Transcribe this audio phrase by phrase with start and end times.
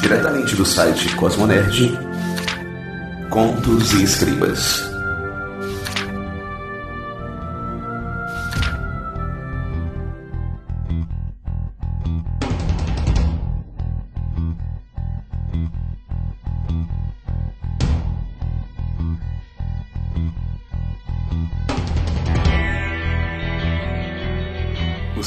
[0.00, 1.98] Diretamente do site Cosmonerd,
[3.28, 4.97] Contos e Escribas.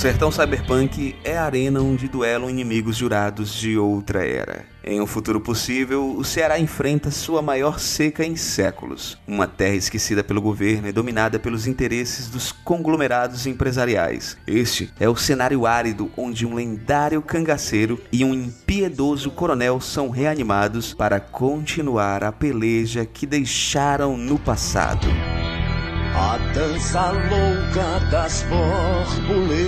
[0.02, 4.65] Sertão cyberpunk é a arena onde duelam inimigos jurados de outra era.
[4.83, 9.15] Em um futuro possível, o Ceará enfrenta sua maior seca em séculos.
[9.27, 14.36] Uma terra esquecida pelo governo e dominada pelos interesses dos conglomerados empresariais.
[14.47, 20.96] Este é o cenário árido onde um lendário cangaceiro e um impiedoso coronel são reanimados
[20.96, 25.05] para continuar a peleja que deixaram no passado.
[26.14, 29.61] A dança louca das borboletas.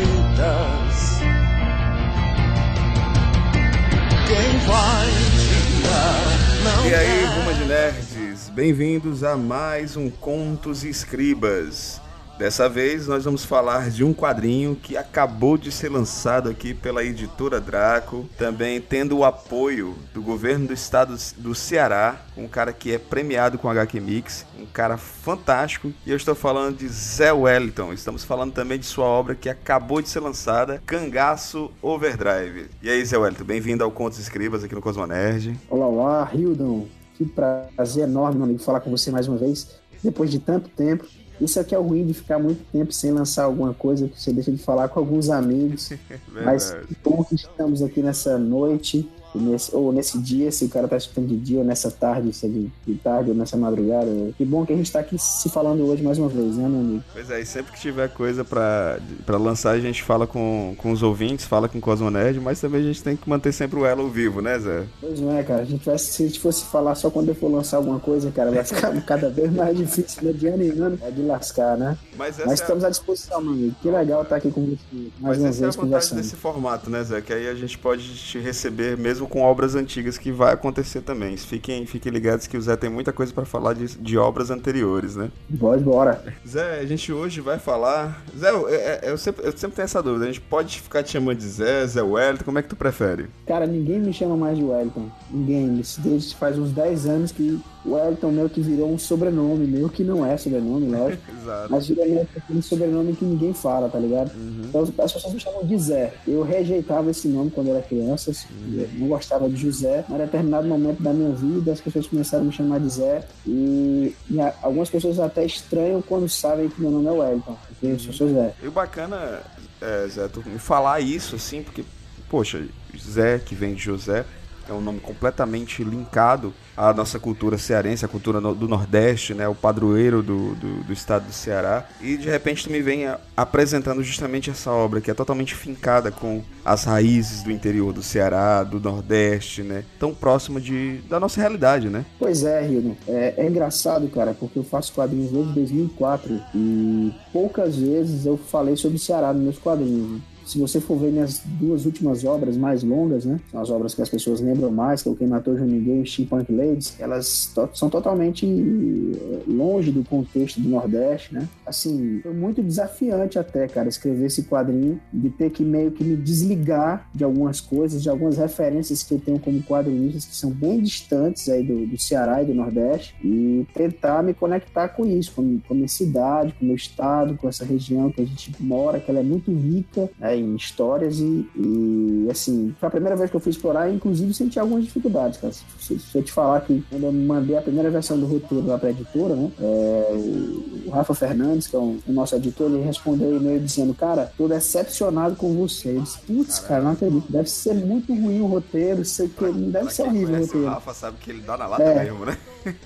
[4.28, 5.08] Quem vai
[5.40, 6.44] tirar?
[6.64, 7.26] Não E aí.
[7.26, 12.03] Ruma de Nerds, bem-vindos a mais um Contos e Escribas.
[12.44, 17.02] Dessa vez nós vamos falar de um quadrinho que acabou de ser lançado aqui pela
[17.02, 22.92] editora Draco, também tendo o apoio do governo do estado do Ceará, um cara que
[22.92, 27.94] é premiado com HQ Mix, um cara fantástico, e eu estou falando de Zé Wellington.
[27.94, 32.70] Estamos falando também de sua obra que acabou de ser lançada, Cangaço Overdrive.
[32.82, 35.58] E aí, Zé Wellington, bem-vindo ao Contos Escribas aqui no Cosmonerd.
[35.70, 36.88] Olá, olá, Hildon.
[37.18, 41.06] Que prazer enorme, meu amigo, falar com você mais uma vez, depois de tanto tempo.
[41.42, 44.32] Isso aqui é o ruim de ficar muito tempo sem lançar alguma coisa, que você
[44.32, 45.92] deixa de falar com alguns amigos.
[46.28, 46.88] Mas Verdade.
[46.88, 50.98] que bom que estamos aqui nessa noite, nesse- ou nesse dia, se o cara tá
[50.98, 54.08] escutando de dia, ou nessa tarde, se é de, de tarde, ou nessa madrugada.
[54.38, 56.80] Que bom que a gente tá aqui se falando hoje mais uma vez, né, meu
[56.80, 57.04] amigo?
[57.14, 60.92] Pois é, e sempre que tiver coisa pra, pra lançar, a gente fala com, com
[60.92, 63.86] os ouvintes, fala com o Cosmonerd, mas também a gente tem que manter sempre o
[63.86, 64.84] elo vivo, né, Zé?
[65.02, 65.62] Pois não é, cara.
[65.62, 68.32] A gente vai, se a gente fosse falar só quando eu for lançar alguma coisa,
[68.32, 70.34] cara, vai ficar cada vez mais difícil, né?
[70.34, 71.98] De ano em ano, é de lascar, né?
[72.18, 73.76] Mas Mas é, estamos à disposição, meu amigo.
[73.82, 74.78] Que legal estar aqui com você
[75.20, 76.18] mas mais uma essa é a vez conversando.
[76.22, 77.22] desse formato, né, Zé?
[77.22, 81.36] Que aí a gente pode te receber mesmo com obras antigas, que vai acontecer também.
[81.38, 85.16] Fiquem, fiquem ligados que o Zé tem muita coisa pra falar de, de obras anteriores,
[85.16, 85.30] né?
[85.60, 86.24] Pode, bora.
[86.48, 88.24] Zé, a gente hoje vai falar.
[88.38, 90.26] Zé, eu, eu- eu sempre, eu sempre tenho essa dúvida.
[90.26, 93.28] A gente pode ficar te chamando de Zé, Zé Wellington, como é que tu prefere?
[93.46, 95.10] Cara, ninguém me chama mais de Wellington.
[95.30, 95.80] Ninguém.
[95.80, 99.90] Isso Desde faz uns 10 anos que o Wellington meu que virou um sobrenome meu,
[99.90, 101.24] que não é sobrenome, lógico.
[101.42, 101.72] Exato.
[101.72, 104.32] Mas virou meio que aquele sobrenome que ninguém fala, tá ligado?
[104.64, 106.14] Então as pessoas me chamam de Zé.
[106.28, 110.06] Eu rejeitava esse nome quando era criança, assim, eu não gostava de José.
[110.08, 113.24] Mas em determinado momento da minha vida, as pessoas começaram a me chamar de Zé.
[113.46, 118.00] E, e algumas pessoas até estranham quando sabem que meu nome é Wellington, porque eu
[118.00, 118.54] sou Zé.
[118.64, 119.42] E o bacana,
[119.82, 121.84] é, Zé, tu me falar isso assim, porque,
[122.30, 122.66] poxa,
[122.98, 124.26] Zé, que vem de José,
[124.70, 129.48] é um nome completamente linkado à nossa cultura cearense, à cultura do Nordeste, né?
[129.48, 131.86] O padroeiro do, do, do estado do Ceará.
[132.02, 136.12] E de repente tu me vem a- apresentando justamente essa obra que é totalmente fincada
[136.12, 139.84] com as raízes do interior do Ceará, do Nordeste, né?
[140.00, 142.06] Tão próxima de, da nossa realidade, né?
[142.18, 142.96] Pois é, Hilton.
[143.08, 148.76] É, é engraçado, cara, porque eu faço quadrinhos desde 2004 e poucas vezes eu falei
[148.76, 150.22] sobre o Ceará nos meus quadrinhos.
[150.46, 153.40] Se você for ver minhas duas últimas obras mais longas, né?
[153.52, 156.02] São as obras que as pessoas lembram mais, que é o Quem Matou João Ninguém
[156.02, 161.48] e Steampunk Ladies, elas to- são totalmente eh, longe do contexto do Nordeste, né?
[161.66, 166.16] Assim, foi muito desafiante até, cara, escrever esse quadrinho, de ter que meio que me
[166.16, 170.82] desligar de algumas coisas, de algumas referências que eu tenho como quadrinistas que são bem
[170.82, 175.60] distantes aí do, do Ceará e do Nordeste e tentar me conectar com isso, com,
[175.60, 179.00] com a minha cidade, com o meu estado, com essa região que a gente mora,
[179.00, 183.30] que ela é muito rica né, em histórias e, e, assim, foi a primeira vez
[183.30, 185.54] que eu fui explorar inclusive senti algumas dificuldades, cara.
[185.54, 188.78] Se, se eu te falar que quando eu mandei a primeira versão do roteiro lá
[188.78, 192.82] pra editora, né, é, o, o Rafa Fernandes, que é o, o nosso editor, ele
[192.84, 195.98] respondeu um e-mail dizendo, cara, tô decepcionado com você.
[195.98, 199.70] Eu disse, putz, cara, não acredito, deve ser muito ruim o roteiro, sei que não
[199.70, 200.68] deve ser horrível o roteiro.
[200.68, 202.04] Rafa sabe que ele dá na lata É.
[202.04, 202.38] mesmo, né?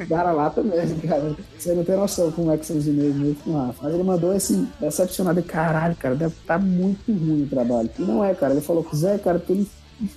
[0.08, 1.36] Cara lá também, cara.
[1.58, 3.52] Você não tem noção como é que são os e-mails meus com.
[3.52, 5.42] Mas ele mandou esse decepcionado.
[5.44, 7.90] Caralho, cara, deve estar muito ruim o trabalho.
[7.98, 8.54] E não é, cara.
[8.54, 9.66] Ele falou, Zé, cara, tu não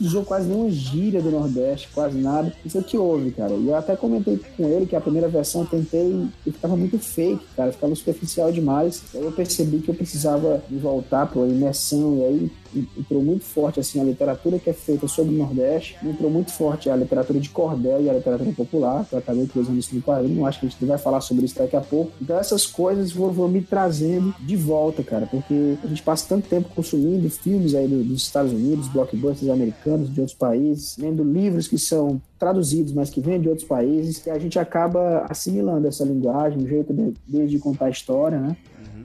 [0.00, 2.52] usou quase nenhuma gíria do Nordeste, quase nada.
[2.64, 3.52] Isso é que houve, cara.
[3.52, 6.98] E eu até comentei com ele que a primeira versão eu tentei e ficava muito
[6.98, 7.72] fake, cara.
[7.72, 9.02] Ficava superficial demais.
[9.14, 12.18] Aí eu percebi que eu precisava voltar pra imersão.
[12.18, 16.30] E aí entrou muito forte assim a literatura que é feita sobre o Nordeste, entrou
[16.30, 19.94] muito forte a literatura de cordel e a literatura popular, que eu acabei utilizando isso
[19.94, 22.12] no quadrinho, acho que a gente vai falar sobre isso daqui a pouco.
[22.20, 26.48] Então essas coisas vão, vão me trazendo de volta, cara, porque a gente passa tanto
[26.48, 31.78] tempo consumindo filmes aí dos Estados Unidos, blockbusters americanos, de outros países, lendo livros que
[31.78, 36.62] são traduzidos, mas que vêm de outros países, que a gente acaba assimilando essa linguagem,
[36.62, 38.56] o jeito de, de contar a história, né?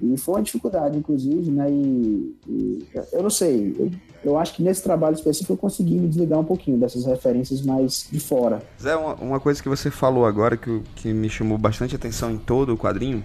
[0.02, 1.70] E foi uma dificuldade, inclusive, né?
[1.70, 3.92] E, e eu não sei, eu,
[4.24, 8.08] eu, acho que nesse trabalho específico eu consegui me desligar um pouquinho dessas referências mais
[8.12, 8.62] de fora.
[8.82, 12.38] Zé, uma, uma coisa que você falou agora que, que me chamou bastante atenção em
[12.38, 13.24] todo o quadrinho,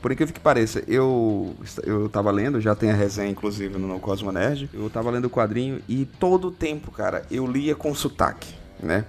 [0.00, 1.54] por incrível que pareça, eu
[1.84, 5.30] eu tava lendo, já tem a resenha inclusive no Cosmo Nerd, eu tava lendo o
[5.30, 9.04] quadrinho e todo o tempo, cara, eu lia com sotaque né?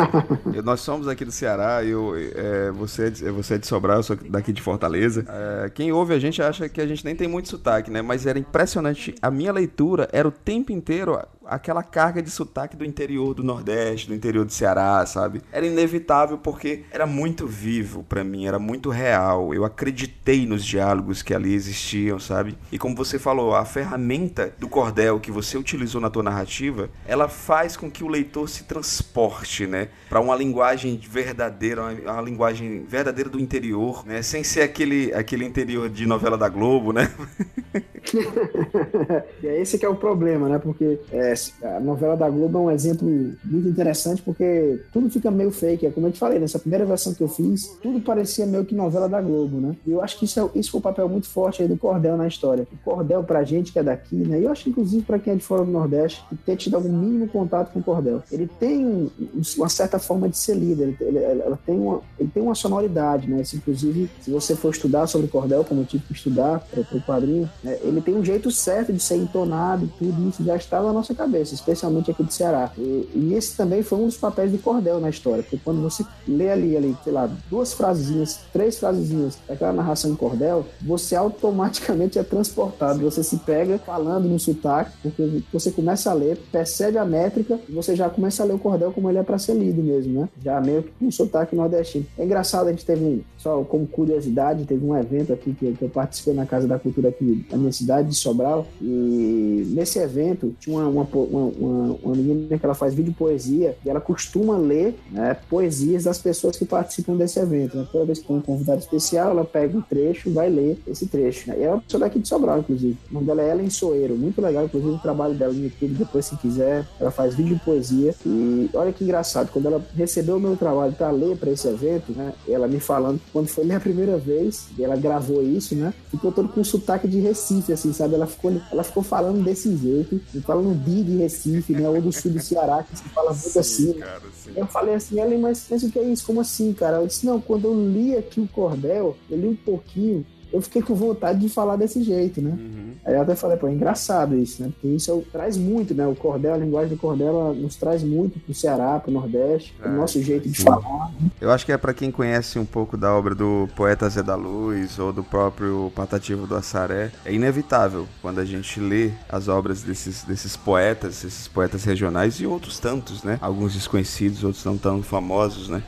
[0.54, 3.98] eu, nós somos aqui do Ceará, eu, é, você, é de, você é de Sobral,
[3.98, 5.24] eu sou daqui de Fortaleza.
[5.28, 8.02] É, quem ouve a gente acha que a gente nem tem muito sotaque, né?
[8.02, 9.14] Mas era impressionante.
[9.20, 14.08] A minha leitura era o tempo inteiro aquela carga de sotaque do interior do Nordeste,
[14.08, 15.42] do interior do Ceará, sabe?
[15.50, 19.54] Era inevitável porque era muito vivo para mim, era muito real.
[19.54, 22.56] Eu acreditei nos diálogos que ali existiam, sabe?
[22.70, 27.28] E como você falou, a ferramenta do cordel que você utilizou na tua narrativa, ela
[27.28, 32.84] faz com que o leitor se transporte, né, para uma linguagem verdadeira, uma, uma, linguagem
[32.84, 37.10] verdadeira do interior, né, sem ser aquele aquele interior de novela da Globo, né?
[39.42, 40.58] e é esse que é o problema, né?
[40.58, 43.08] Porque é, a novela da Globo é um exemplo
[43.44, 45.86] muito interessante porque tudo fica meio fake.
[45.86, 48.74] É como eu te falei, nessa primeira versão que eu fiz, tudo parecia meio que
[48.74, 49.76] novela da Globo, né?
[49.86, 52.26] E eu acho que isso, é, isso foi um papel muito forte do Cordel na
[52.26, 52.66] história.
[52.72, 54.40] O Cordel, pra gente que é daqui, né?
[54.40, 56.92] E eu acho inclusive para quem é de fora do Nordeste, que ter tido algum
[56.92, 58.22] mínimo contato com o Cordel.
[58.30, 59.10] Ele tem um,
[59.56, 63.28] uma certa forma de ser líder, ele, ele, ela tem uma, ele tem uma sonoridade,
[63.28, 63.42] né?
[63.54, 67.48] inclusive, se você for estudar sobre Cordel, como eu tive que estudar para o quadrinho,
[67.62, 67.78] né?
[67.82, 71.14] ele tem um jeito certo de ser entonado e tudo isso já está na nossa
[71.14, 72.72] cabeça cabeça, especialmente aqui do Ceará.
[72.76, 76.04] E, e, esse também foi um dos papéis do cordel na história, porque quando você
[76.26, 82.18] lê ali, ali sei lá, duas frasezinhas, três frasezinhas daquela narração em cordel, você automaticamente
[82.18, 87.04] é transportado, você se pega falando no sotaque, porque você começa a ler, percebe a
[87.04, 89.82] métrica, e você já começa a ler o cordel como ele é para ser lido
[89.82, 90.28] mesmo, né?
[90.42, 92.06] Já meio que com sotaque nordestino.
[92.16, 95.82] É engraçado, a gente teve um, só como curiosidade, teve um evento aqui que, que
[95.82, 100.54] eu participei na Casa da Cultura aqui da minha cidade, de Sobral, e nesse evento
[100.58, 104.56] tinha uma, uma uma, uma, uma, menina que ela faz vídeo poesia e ela costuma
[104.56, 107.76] ler né, poesias das pessoas que participam desse evento.
[107.76, 107.86] Né?
[107.90, 111.06] Toda vez que tem um convidado especial, ela pega um trecho e vai ler esse
[111.06, 111.50] trecho.
[111.50, 111.56] Né?
[111.58, 112.96] E é uma pessoa daqui de Sobral, inclusive.
[113.10, 114.16] O nome dela é Ellen Soeiro.
[114.16, 116.86] Muito legal, inclusive, o trabalho dela no YouTube, depois se quiser.
[117.00, 118.14] Ela faz vídeo poesia.
[118.24, 122.12] E olha que engraçado, quando ela recebeu o meu trabalho para ler para esse evento,
[122.12, 125.92] né, ela me falando que quando foi ler a primeira vez, ela gravou isso, né?
[126.10, 128.14] Ficou todo com sotaque de Recife, assim, sabe?
[128.14, 131.88] Ela ficou, ela ficou falando desse jeito, falando de de Recife, né?
[131.88, 133.92] Ou do sul do Ceará, que se fala muito sim, assim.
[133.94, 134.22] Cara,
[134.54, 136.26] eu falei assim, Ellen, mas, mas o que é isso?
[136.26, 136.98] Como assim, cara?
[136.98, 140.82] Eu disse, não, quando eu li aqui o Cordel, eu li um pouquinho, eu fiquei
[140.82, 142.50] com vontade de falar desse jeito, né?
[142.50, 142.92] Uhum.
[143.04, 144.70] Aí eu até falei, pô, é engraçado isso, né?
[144.72, 146.06] Porque isso traz muito, né?
[146.06, 149.92] O cordel, a linguagem do cordel, nos traz muito pro Ceará, pro Nordeste, é, o
[149.92, 151.10] nosso jeito de falar.
[151.20, 151.30] Né?
[151.40, 154.34] Eu acho que é para quem conhece um pouco da obra do poeta Zé da
[154.34, 159.82] Luz ou do próprio Patativo do Assaré, é inevitável quando a gente lê as obras
[159.82, 163.38] desses, desses poetas, esses poetas regionais e outros tantos, né?
[163.40, 165.82] Alguns desconhecidos, outros não tão famosos, né?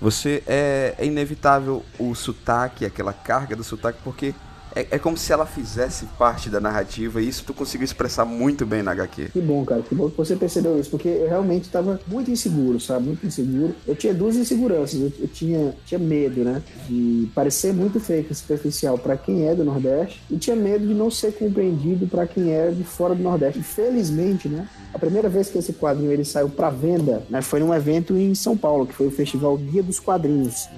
[0.00, 4.34] Você é, é inevitável o sotaque, aquela carga do sotaque, porque
[4.74, 8.66] é, é, como se ela fizesse parte da narrativa e isso tu conseguiu expressar muito
[8.66, 9.30] bem na HQ.
[9.32, 12.80] Que bom, cara, que bom que você percebeu isso, porque eu realmente estava muito inseguro,
[12.80, 13.06] sabe?
[13.06, 13.74] Muito inseguro.
[13.86, 15.00] Eu tinha duas inseguranças.
[15.00, 16.62] Eu, eu tinha, tinha medo, né?
[16.88, 21.10] De parecer muito fake, superficial para quem é do Nordeste e tinha medo de não
[21.10, 23.62] ser compreendido para quem é de fora do Nordeste.
[23.62, 24.68] Felizmente, né?
[24.92, 28.34] A primeira vez que esse quadrinho ele saiu para venda né, foi num evento em
[28.34, 30.68] São Paulo, que foi o Festival Guia dos Quadrinhos.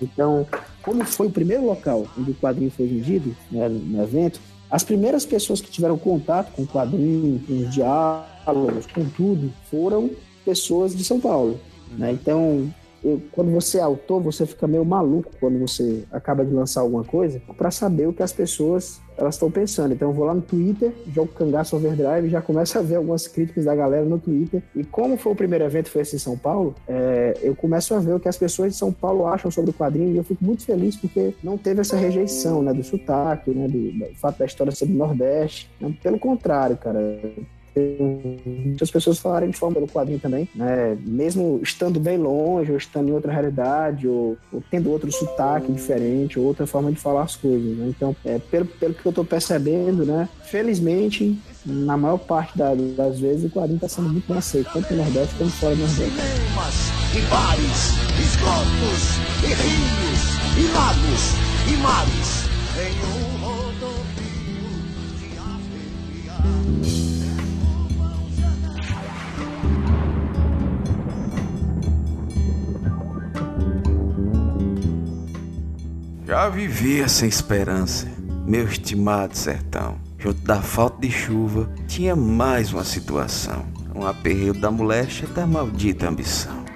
[0.00, 0.46] Então,
[0.88, 4.40] como foi o primeiro local onde o quadrinho foi vendido, né, no evento,
[4.70, 10.10] as primeiras pessoas que tiveram contato com o quadrinho, com os diálogos, com tudo, foram
[10.46, 11.60] pessoas de São Paulo.
[11.96, 12.12] Né?
[12.12, 16.80] Então, eu, quando você é autor, você fica meio maluco quando você acaba de lançar
[16.80, 19.92] alguma coisa para saber o que as pessoas elas estão pensando.
[19.92, 23.64] Então eu vou lá no Twitter, jogo Cangaço Overdrive já começo a ver algumas críticas
[23.64, 24.62] da galera no Twitter.
[24.74, 27.98] E como foi o primeiro evento, foi esse em São Paulo, é, eu começo a
[27.98, 30.44] ver o que as pessoas de São Paulo acham sobre o quadrinho e eu fico
[30.44, 34.46] muito feliz porque não teve essa rejeição, né, do sotaque, né, do, do fato da
[34.46, 35.68] história ser do Nordeste.
[36.00, 37.00] Pelo contrário, cara,
[37.78, 40.96] muitas pessoas falarem de forma pelo quadrinho também, né?
[41.06, 46.38] Mesmo estando bem longe, ou estando em outra realidade, ou, ou tendo outro sotaque diferente,
[46.38, 47.86] ou outra forma de falar as coisas, né?
[47.88, 50.28] Então, é, pelo, pelo que eu tô percebendo, né?
[50.42, 54.94] Felizmente, na maior parte da, das vezes, o quadrinho está sendo muito bem aceito, tanto
[54.94, 56.14] no Nordeste quanto fora do Nordeste.
[56.14, 61.34] Cinemas, e bares, esgotos, e rios, e lagos,
[61.66, 62.48] e mares.
[62.78, 64.70] Em um rodovio
[65.18, 66.97] de arrepiar.
[76.28, 78.06] Já vivia sem esperança,
[78.46, 79.98] meu estimado sertão.
[80.18, 83.64] Junto da falta de chuva, tinha mais uma situação.
[83.94, 86.66] Um aperreio da molecha da maldita ambição.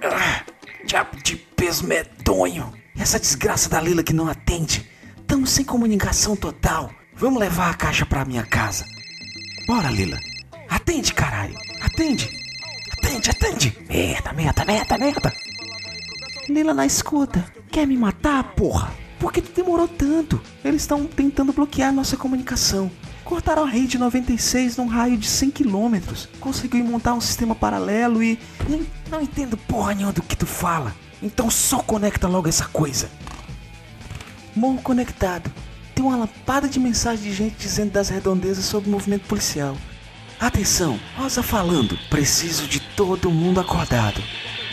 [0.00, 0.44] Ah,
[0.86, 2.72] diabo de peso medonho.
[2.96, 4.88] Essa desgraça da Lila que não atende.
[5.26, 6.88] Tamo sem comunicação total.
[7.16, 8.84] Vamos levar a caixa pra minha casa.
[9.66, 10.20] Bora, Lila.
[10.68, 11.56] Atende, caralho.
[11.82, 12.43] Atende.
[13.14, 13.78] Atende, atende.
[13.88, 15.32] Merda, merda, merda, merda.
[16.48, 17.44] Lila na escuta.
[17.70, 18.92] Quer me matar, porra?
[19.20, 20.40] Por que tu demorou tanto?
[20.64, 22.90] Eles estão tentando bloquear nossa comunicação.
[23.24, 26.28] Cortaram a rede 96 num raio de 100 quilômetros.
[26.40, 28.36] Conseguiu montar um sistema paralelo e.
[28.68, 30.92] Não, não entendo porra nenhuma do que tu fala.
[31.22, 33.08] Então só conecta logo essa coisa.
[34.56, 35.52] Morro conectado.
[35.94, 39.76] Tem uma lapada de mensagem de gente dizendo das redondezas sobre o movimento policial.
[40.40, 41.96] Atenção, Rosa falando.
[42.10, 44.22] Preciso de todo mundo acordado.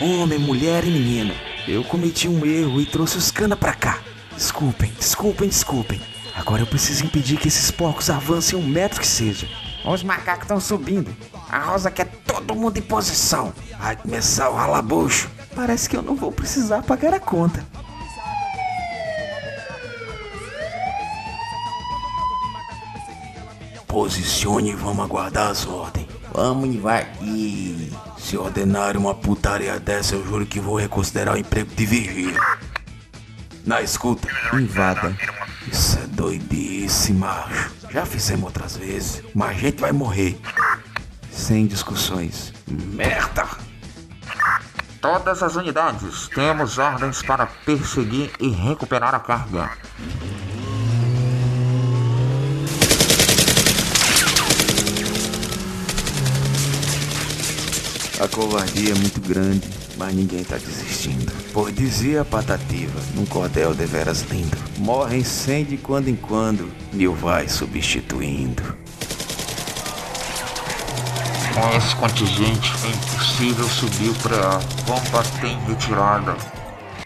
[0.00, 1.34] Homem, mulher e menino.
[1.66, 3.98] Eu cometi um erro e trouxe os cana pra cá.
[4.34, 6.00] Desculpem, desculpem, desculpem.
[6.34, 9.48] Agora eu preciso impedir que esses porcos avancem um metro que seja.
[9.84, 11.14] Os macacos estão subindo.
[11.48, 13.52] A Rosa quer todo mundo em posição.
[13.78, 15.28] Vai começar o ralabucho.
[15.54, 17.64] Parece que eu não vou precisar pagar a conta.
[23.86, 26.06] Posicione e vamos aguardar as ordens.
[26.32, 27.92] Vamos invadir.
[28.22, 32.40] Se ordenarem uma putaria dessa, eu juro que vou reconsiderar o emprego de vigia.
[33.66, 35.14] Na escuta, invada.
[35.70, 37.72] Isso é doidice, macho.
[37.90, 40.40] Já fizemos outras vezes, mas a gente vai morrer.
[41.30, 42.54] Sem discussões.
[42.66, 43.46] Merda!
[45.00, 49.68] Todas as unidades, temos ordens para perseguir e recuperar a carga.
[58.22, 61.32] A covardia é muito grande, mas ninguém tá desistindo.
[61.52, 64.56] Pois dizia a patativa, num cordel deveras lindo.
[64.78, 68.62] Morrem cem de quando em quando, mil vai substituindo.
[71.52, 74.60] Com esse contingente, é impossível subir o preá.
[74.86, 76.36] Combater em retirada.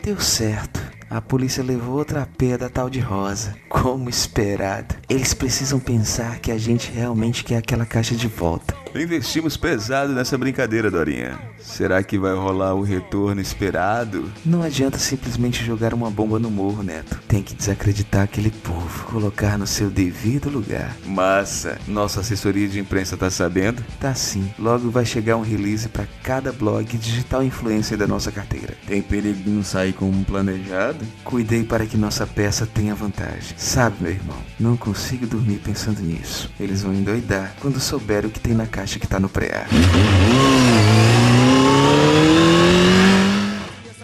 [0.04, 0.82] Deu certo.
[1.08, 3.56] A polícia levou outra pé da tal de Rosa.
[3.70, 4.94] Como esperado.
[5.08, 8.76] Eles precisam pensar que a gente realmente quer aquela caixa de volta.
[9.00, 11.38] Investimos pesado nessa brincadeira, Dorinha.
[11.58, 14.32] Será que vai rolar o retorno esperado?
[14.44, 17.20] Não adianta simplesmente jogar uma bomba no morro, Neto.
[17.28, 20.96] Tem que desacreditar aquele povo, colocar no seu devido lugar.
[21.04, 21.78] Massa!
[21.86, 23.84] Nossa assessoria de imprensa tá sabendo?
[24.00, 24.50] Tá sim.
[24.58, 28.74] Logo vai chegar um release para cada blog digital influencer da nossa carteira.
[28.86, 31.04] Tem perigo de não sair como planejado?
[31.24, 33.54] Cuidei para que nossa peça tenha vantagem.
[33.56, 36.50] Sabe, meu irmão, não consigo dormir pensando nisso.
[36.58, 39.66] Eles vão endoidar quando souberem o que tem na caixa que tá no pré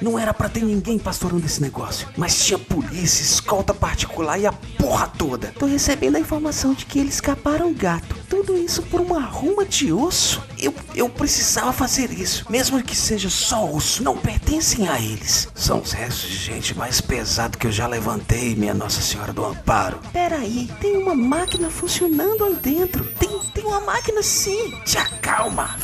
[0.02, 4.52] Não era pra ter ninguém pastorando esse negócio, mas tinha polícia, escolta particular e a
[4.52, 5.52] porra toda.
[5.56, 8.16] Tô recebendo a informação de que eles escaparam gato.
[8.44, 10.42] Tudo isso por uma ruma de osso.
[10.58, 14.02] Eu, eu precisava fazer isso, mesmo que seja só osso.
[14.02, 15.46] Não pertencem a eles.
[15.54, 19.44] São os restos de gente mais pesado que eu já levantei, minha Nossa Senhora do
[19.44, 20.00] Amparo.
[20.12, 23.04] Peraí, tem uma máquina funcionando aí dentro.
[23.04, 24.72] Tem, tem uma máquina sim.
[24.84, 25.76] Te acalma.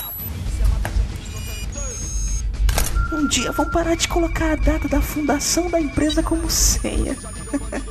[3.13, 7.17] Um dia vão parar de colocar a data da fundação da empresa como senha.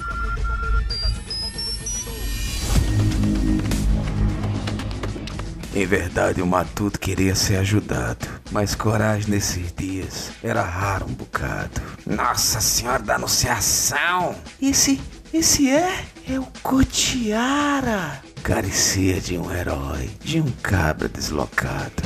[5.77, 11.79] Em verdade, o Matuto queria ser ajudado, mas coragem nesses dias era raro um bocado.
[12.03, 14.35] Nossa Senhora da Anunciação!
[14.59, 14.99] Esse,
[15.31, 16.03] esse é?
[16.27, 18.23] É o Cotiara!
[18.41, 22.01] Carecia de um herói, de um cabra deslocado.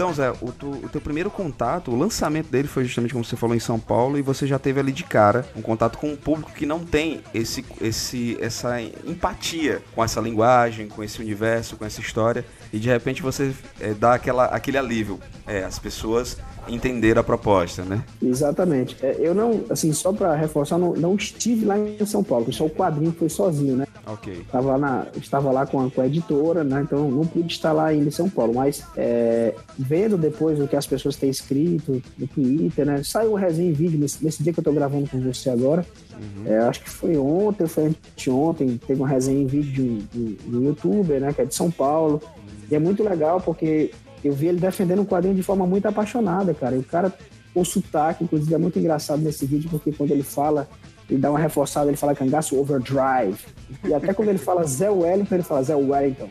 [0.00, 3.36] Então Zé, o, tu, o, teu primeiro contato, o lançamento dele foi justamente como você
[3.36, 6.16] falou em São Paulo e você já teve ali de cara um contato com um
[6.16, 11.84] público que não tem esse, esse, essa empatia com essa linguagem, com esse universo, com
[11.84, 15.20] essa história e de repente você é, dá aquela, aquele alívio.
[15.46, 16.38] É, as pessoas
[16.68, 18.04] entender a proposta, né?
[18.22, 18.96] Exatamente.
[19.02, 22.64] É, eu não, assim, só para reforçar, não, não, estive lá em São Paulo, só
[22.64, 23.86] o quadrinho foi sozinho, né?
[24.06, 24.32] Ok.
[24.32, 26.82] Estava, na, estava lá com a, com a editora, né?
[26.82, 30.76] Então não pude estar lá ainda em São Paulo, mas é, vendo depois o que
[30.76, 33.02] as pessoas têm escrito no Twitter, né?
[33.04, 35.84] Saiu um resenha em vídeo nesse, nesse, dia que eu tô gravando com você agora.
[36.14, 36.52] Uhum.
[36.52, 41.32] É, acho que foi ontem, foi anteontem, teve uma resenha em vídeo do youtuber, né?
[41.32, 42.20] Que é de São Paulo.
[42.70, 43.90] E é muito legal porque
[44.24, 46.76] eu vi ele defendendo o quadrinho de forma muito apaixonada, cara.
[46.76, 47.12] E o cara,
[47.54, 50.68] o sotaque, inclusive, é muito engraçado nesse vídeo, porque quando ele fala,
[51.08, 53.38] ele dá uma reforçada, ele fala cangaço overdrive.
[53.84, 56.28] E até quando ele fala Zé Wellington, ele fala Zé Wellington.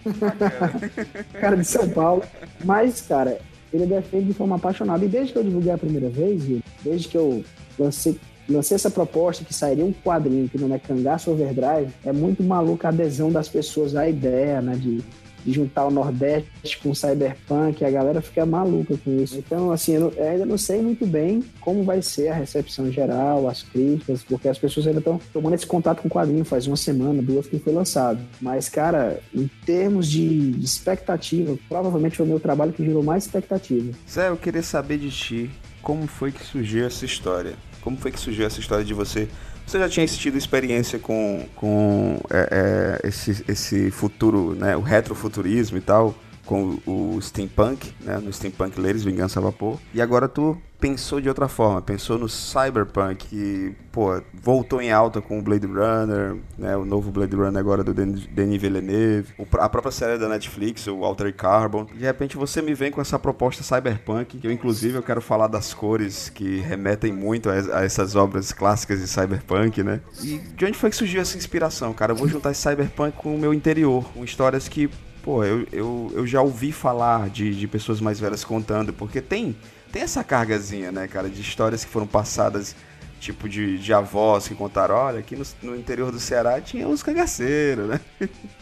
[1.40, 2.24] cara de São Paulo.
[2.64, 3.40] Mas, cara,
[3.74, 5.04] ele defende de forma apaixonada.
[5.04, 6.44] E desde que eu divulguei a primeira vez,
[6.84, 7.44] desde que eu
[7.78, 12.44] lancei, lancei essa proposta que sairia um quadrinho que não é Cangaço Overdrive, é muito
[12.44, 14.76] maluca a adesão das pessoas à ideia, né?
[14.76, 15.04] De,
[15.46, 19.38] de juntar o Nordeste com o Cyberpunk, a galera fica maluca com isso.
[19.38, 23.48] Então, assim, eu, eu, ainda não sei muito bem como vai ser a recepção geral,
[23.48, 26.78] as críticas, porque as pessoas ainda estão tomando esse contato com o quadrinho faz uma
[26.78, 28.20] semana, duas que foi lançado.
[28.42, 33.26] Mas, cara, em termos de, de expectativa, provavelmente foi o meu trabalho que gerou mais
[33.26, 33.92] expectativa.
[34.10, 35.50] Zé, eu queria saber de ti
[35.82, 37.54] como foi que surgiu essa história.
[37.82, 39.28] Como foi que surgiu essa história de você
[39.70, 45.78] você já tinha tido experiência com, com é, é, esse, esse futuro, né, o retrofuturismo
[45.78, 50.60] e tal, com o steampunk, né, no Steampunk Ladies, Vingança a Vapor, e agora tu
[50.80, 55.68] pensou de outra forma, pensou no Cyberpunk, que, pô, voltou em alta com o Blade
[55.68, 60.88] Runner, né, o novo Blade Runner agora do Denis Villeneuve, a própria série da Netflix,
[60.88, 61.86] o Altered Carbon.
[61.86, 65.48] De repente você me vem com essa proposta Cyberpunk, que eu inclusive eu quero falar
[65.48, 70.00] das cores que remetem muito a, a essas obras clássicas de Cyberpunk, né?
[70.24, 72.14] E de onde foi que surgiu essa inspiração, cara?
[72.14, 74.90] Eu vou juntar esse Cyberpunk com o meu interior, com histórias que,
[75.22, 79.58] pô, eu, eu, eu já ouvi falar de, de pessoas mais velhas contando, porque tem
[79.92, 82.76] tem essa cargazinha, né, cara, de histórias que foram passadas,
[83.20, 87.04] tipo de, de avós que contaram, olha, aqui no, no interior do Ceará tinha uns
[87.04, 88.00] cangaceiros, né?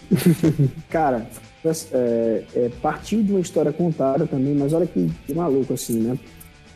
[0.89, 1.27] cara,
[1.91, 6.17] é, é, partiu de uma história contada também, mas olha que, que maluco assim, né?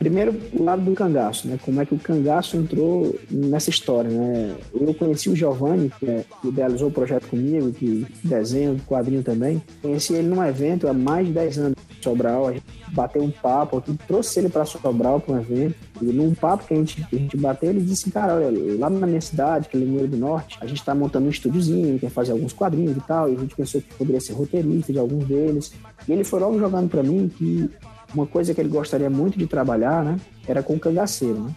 [0.01, 1.60] Primeiro, o lado do cangaço, né?
[1.63, 4.55] Como é que o cangaço entrou nessa história, né?
[4.74, 9.62] Eu conheci o Giovanni, que, é, idealizou o projeto comigo, que desenha quadrinho também.
[9.80, 12.47] Conheci ele num evento há mais de 10 anos em Sobral.
[12.47, 15.75] A gente bateu um papo aqui, trouxe ele para Sobral para um evento.
[16.02, 19.06] E num papo que a gente, a gente bateu, ele disse cara, olha, lá na
[19.06, 22.32] minha cidade, que é Limoeiro do Norte, a gente está montando um estúdiozinho, quer fazer
[22.32, 25.71] alguns quadrinhos e tal, e a gente pensou que poderia ser roteirista de alguns deles.
[26.08, 27.69] E ele foi logo jogando para mim que
[28.13, 31.56] uma coisa que ele gostaria muito de trabalhar, né, era com o cangaceiro, né?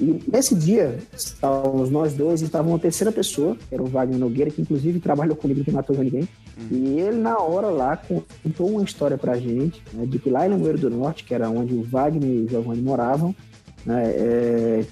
[0.00, 4.18] E nesse dia, estávamos nós dois e estava uma terceira pessoa, que era o Wagner
[4.18, 6.28] Nogueira, que inclusive trabalhou comigo que matou ninguém.
[6.58, 6.66] Uhum.
[6.70, 7.96] E ele, na hora lá,
[8.42, 11.48] contou uma história pra gente, né, de que lá em Lamoeiro do Norte, que era
[11.48, 13.34] onde o Wagner e o Giovanni moravam,
[13.86, 14.84] né, é,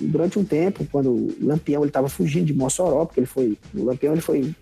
[0.00, 4.12] durante um tempo, quando o Lampião estava fugindo de Mossoró, porque ele foi, o Lampião
[4.12, 4.54] ele foi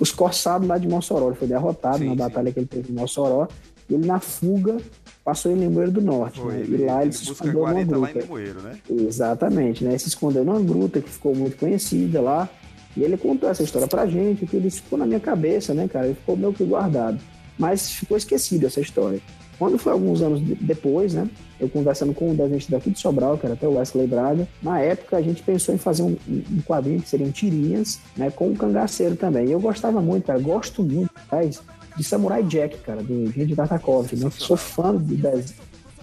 [0.00, 2.52] escorçado lá de Mossoró, ele foi derrotado sim, na batalha sim.
[2.52, 3.46] que ele teve em Mossoró,
[3.90, 4.78] ele na fuga
[5.24, 6.60] passou em Limoeiro do Norte, Foi, né?
[6.60, 7.98] ele, e lá ele, ele se escondeu numa gruta.
[7.98, 8.78] Lá em Limoeiro, né?
[8.90, 9.98] Exatamente, né?
[9.98, 12.48] Se escondeu numa gruta que ficou muito conhecida lá.
[12.96, 16.06] E ele contou essa história pra gente, que ele ficou na minha cabeça, né, cara?
[16.06, 17.18] Ele ficou meio que guardado.
[17.58, 19.20] Mas ficou esquecido essa história.
[19.58, 21.28] Quando foi alguns anos depois, né?
[21.60, 24.80] Eu conversando com um desenhista daqui de Sobral, que era até o Wesley Braga, na
[24.80, 28.30] época a gente pensou em fazer um, um quadrinho que seriam tirinhas, né?
[28.30, 29.46] Com um cangaceiro também.
[29.46, 30.40] E eu gostava muito, cara.
[30.40, 31.62] Gosto muito, faz
[31.96, 34.16] de Samurai Jack, cara, do Gente Tartakovsky.
[34.16, 34.30] Né?
[34.30, 35.16] Sou fã do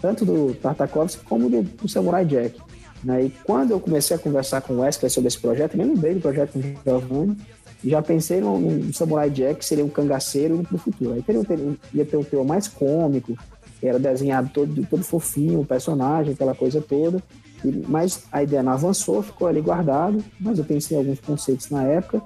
[0.02, 2.60] tanto do Tartakovsky como do, do Samurai Jack.
[3.04, 3.26] Né?
[3.26, 6.22] E quando eu comecei a conversar com o Wesley sobre esse projeto, nem lembrei do
[6.22, 7.38] projeto com o Giovanni,
[7.84, 11.14] já pensei no, no, Samurai Jack, que seria um cangaceiro para o futuro.
[11.14, 13.38] Aí teria, teria, ia ter um teor mais cômico,
[13.82, 17.24] era desenhado todo, todo fofinho, o personagem, aquela coisa toda.
[17.64, 21.70] E, mas a ideia não avançou, ficou ali guardado, mas eu pensei em alguns conceitos
[21.70, 22.22] na época.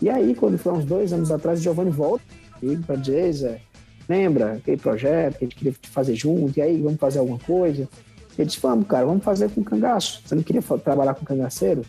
[0.00, 2.22] E aí, quando foi uns dois anos atrás, o Giovanni volta
[2.58, 3.60] comigo para dizer, Zé,
[4.08, 7.88] lembra aquele projeto que a gente queria fazer junto, e aí vamos fazer alguma coisa?
[8.38, 10.22] Ele disse, vamos, cara, vamos fazer com cangaço.
[10.24, 11.82] Você não queria trabalhar com cangaceiro?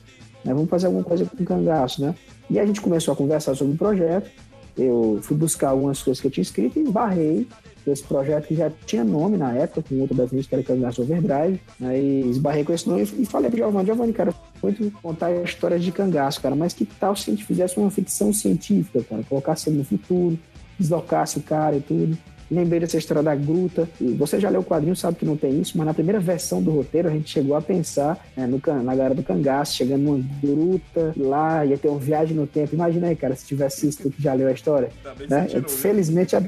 [0.43, 0.53] Né?
[0.53, 2.15] Vamos fazer alguma coisa com cangaço, né?
[2.49, 4.29] E a gente começou a conversar sobre o projeto.
[4.75, 7.47] Eu fui buscar algumas coisas que eu tinha escrito e barrei
[7.91, 11.59] esse projeto que já tinha nome na época, com outro desenho que era Cangaço Overdrive.
[11.81, 12.29] Aí né?
[12.29, 15.91] esbarrei com esse nome e falei pro Giovanni, Giovanni, cara, muito contar a história de
[15.91, 19.77] cangaço, cara, mas que tal se a gente fizesse uma ficção científica, cara, colocasse ele
[19.77, 20.37] no futuro,
[20.79, 22.17] deslocasse o cara e tudo.
[22.49, 23.87] lembrei dessa história da gruta.
[23.99, 26.61] E você já leu o quadrinho, sabe que não tem isso, mas na primeira versão
[26.61, 30.25] do roteiro a gente chegou a pensar né, no, na galera do cangaço, chegando numa
[30.41, 32.75] gruta, lá ia ter uma viagem no tempo.
[32.75, 34.89] Imagina aí, cara, se tivesse isso, tu que já leu a história.
[35.29, 35.45] Né?
[35.45, 36.43] Tirou, Felizmente, a...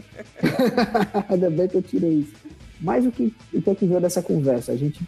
[1.30, 2.34] ainda bem que eu tirei isso.
[2.80, 4.72] Mas o que, o que é que veio dessa conversa?
[4.72, 5.00] A gente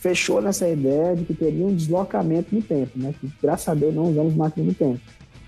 [0.00, 3.14] fechou nessa ideia de que teria um deslocamento no tempo, né?
[3.20, 5.00] Que, graças a Deus, não usamos máquina do tempo.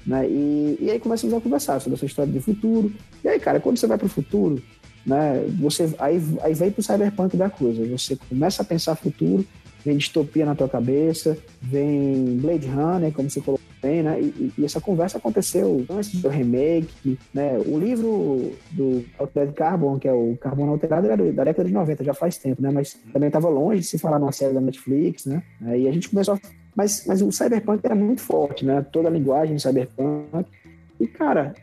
[0.07, 0.29] Né?
[0.29, 2.93] E, e aí começamos a conversar sobre essa história do futuro.
[3.23, 4.63] E aí, cara, quando você vai para o futuro,
[5.07, 7.85] né, você, aí, aí vem para o cyberpunk da coisa.
[7.87, 9.45] Você começa a pensar futuro,
[9.85, 14.21] vem distopia na tua cabeça, vem Blade Runner, como você colocou bem, né?
[14.21, 17.59] E, e essa conversa aconteceu antes do remake, né?
[17.67, 22.05] O livro do Altered Carbon, que é o Carbono Alterado, era da década de 90,
[22.05, 22.71] já faz tempo, né?
[22.71, 25.43] Mas também estava longe de se falar numa série da Netflix, né?
[25.61, 26.62] E a gente começou a...
[26.75, 28.85] Mas, mas o cyberpunk era muito forte, né?
[28.93, 30.47] Toda a linguagem do cyberpunk.
[30.99, 31.55] E, cara,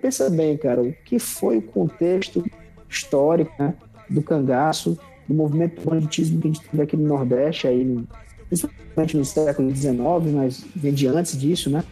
[0.00, 2.44] pensa bem, cara, o que foi o contexto
[2.88, 3.74] histórico né,
[4.08, 8.04] do cangaço, do movimento do banditismo que a gente teve aqui no Nordeste, aí,
[8.48, 9.96] principalmente no século XIX,
[10.32, 11.84] mas vem de antes disso, né?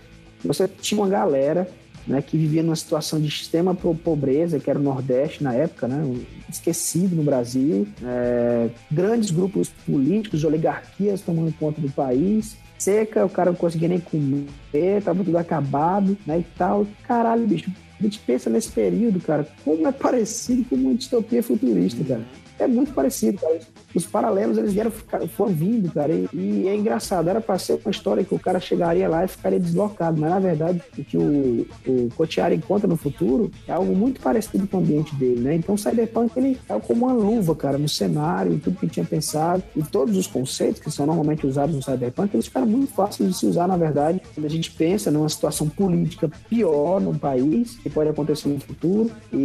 [0.44, 1.68] Você tinha uma galera
[2.06, 6.02] né, que vivia numa situação de extrema pobreza, que era o Nordeste na época, né,
[6.48, 13.50] esquecido no Brasil, é, grandes grupos políticos, oligarquias tomando conta do país, seca, o cara
[13.50, 16.86] não conseguia nem comer, tava tudo acabado, né, e tal.
[17.06, 22.02] Caralho, bicho, a gente pensa nesse período, cara, como é parecido com uma distopia futurista,
[22.04, 22.24] cara.
[22.58, 23.60] É muito parecido, cara
[23.94, 26.12] os paralelos eles vieram, foram vindo, cara.
[26.12, 29.28] E, e, é engraçado, era para ser uma história que o cara chegaria lá e
[29.28, 32.08] ficaria deslocado, mas na verdade o que o, o
[32.54, 35.54] encontra no futuro é algo muito parecido com o ambiente dele, né?
[35.54, 39.62] Então o Cyberpunk ele é como uma luva, cara, no cenário, tudo que tinha pensado,
[39.76, 43.36] e todos os conceitos que são normalmente usados no Cyberpunk, eles ficaram muito fáceis de
[43.36, 47.90] se usar, na verdade, quando a gente pensa numa situação política pior no país, que
[47.90, 49.36] pode acontecer no futuro, e,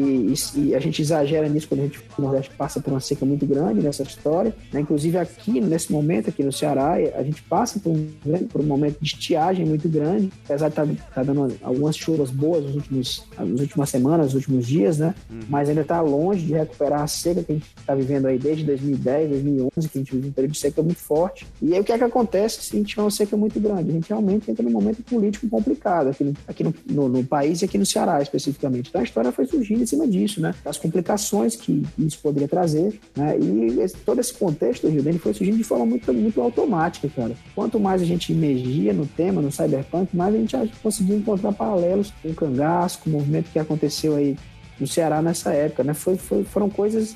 [0.55, 3.25] e, e a gente exagera nisso quando a gente no Nordeste passa por uma seca
[3.25, 4.55] muito grande nessa história história.
[4.71, 4.81] Né?
[4.81, 8.65] Inclusive aqui, nesse momento, aqui no Ceará, a gente passa por um, né, por um
[8.65, 12.75] momento de estiagem muito grande, apesar de estar tá, tá dando algumas chuvas boas nos
[12.75, 15.13] últimos, nas últimas semanas, nos últimos dias, né?
[15.29, 15.39] Uhum.
[15.49, 18.63] Mas ainda está longe de recuperar a seca que a gente está vivendo aí desde
[18.65, 21.47] 2010, 2011, que a gente vive um período de seca muito forte.
[21.61, 23.89] E aí o que é que acontece se a gente tiver uma seca muito grande?
[23.89, 27.61] A gente realmente entra num momento político complicado aqui, no, aqui no, no, no país
[27.61, 28.89] e aqui no Ceará especificamente.
[28.89, 30.53] Então a história foi surgindo em cima disso, né?
[30.63, 33.37] Das complicações que isso poderia trazer, né?
[33.37, 37.35] E esse, todo esse contexto, Rio, ele foi surgindo de forma muito, muito automática, cara.
[37.55, 42.13] Quanto mais a gente emergia no tema, no cyberpunk, mais a gente conseguia encontrar paralelos
[42.21, 44.37] com o cangaço, com o movimento que aconteceu aí
[44.79, 45.93] no Ceará nessa época, né?
[45.93, 47.15] Foi, foi, foram coisas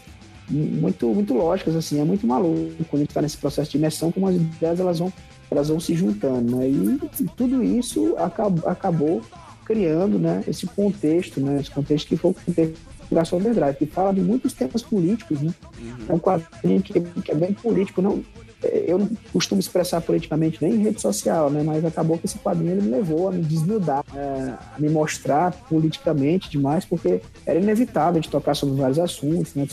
[0.50, 4.12] muito, muito lógicas, assim, é muito maluco quando a gente está nesse processo de imersão,
[4.12, 5.14] como as ideias elas vão,
[5.50, 6.68] elas vão se juntando, né?
[6.68, 9.22] E, e tudo isso acabou, acabou
[9.64, 12.78] criando, né, esse contexto, né, esse contexto que foi o contexto
[13.12, 15.54] Graça Overdrive, que fala de muitos temas políticos, né?
[15.80, 16.06] Uhum.
[16.10, 18.24] É um quadrinho que, que é bem político, não
[18.64, 21.64] eu não costumo expressar politicamente nem em rede social, né?
[21.64, 25.52] Mas acabou que esse quadrinho ele me levou a me desnudar, é, a me mostrar
[25.68, 29.68] politicamente demais, porque era inevitável de tocar sobre vários assuntos, né?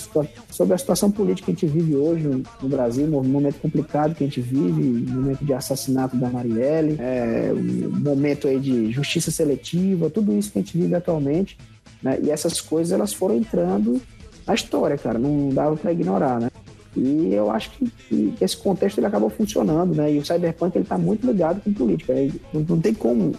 [0.50, 4.14] Sobre a situação política que a gente vive hoje no, no Brasil, um momento complicado
[4.14, 8.90] que a gente vive, um momento de assassinato da Marielle, é, um momento aí de
[8.90, 11.58] justiça seletiva, tudo isso que a gente vive atualmente.
[12.02, 12.18] Né?
[12.22, 14.00] E essas coisas elas foram entrando
[14.46, 16.48] na história, cara, não dava para ignorar, né?
[16.96, 20.12] E eu acho que, que, esse contexto ele acabou funcionando, né?
[20.12, 22.14] E o cyberpunk ele está muito ligado com política,
[22.52, 23.34] não, não, tem como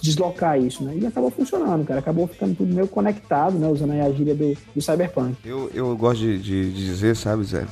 [0.00, 0.96] deslocar isso, né?
[0.96, 3.68] E acabou funcionando, cara, acabou ficando tudo meio conectado, né?
[3.68, 5.36] Usando a gíria do, do cyberpunk.
[5.44, 7.66] Eu, eu gosto de, de, de dizer, sabe, Zé,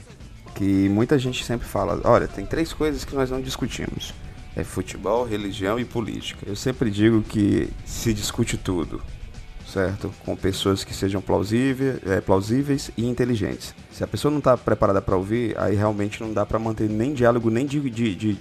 [0.54, 4.12] que muita gente sempre fala, olha, tem três coisas que nós não discutimos.
[4.56, 6.46] É futebol, religião e política.
[6.46, 9.00] Eu sempre digo que se discute tudo
[9.74, 10.14] certo?
[10.24, 13.74] Com pessoas que sejam plausíveis, é, plausíveis e inteligentes.
[13.90, 17.12] Se a pessoa não está preparada para ouvir, aí realmente não dá para manter nem
[17.12, 18.38] diálogo, nem de, de, de,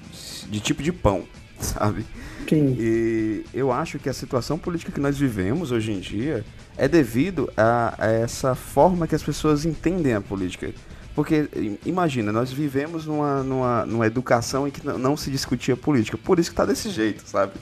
[0.47, 1.23] de, tipo de pão,
[1.59, 2.05] sabe?
[2.47, 2.75] Sim.
[2.77, 6.45] E eu acho que a situação política que nós vivemos hoje em dia
[6.77, 10.71] é devido a, a essa forma que as pessoas entendem a política.
[11.15, 16.17] Porque, imagina, nós vivemos numa, numa, numa educação em que não se discutia política.
[16.17, 17.53] Por isso que tá desse jeito, sabe?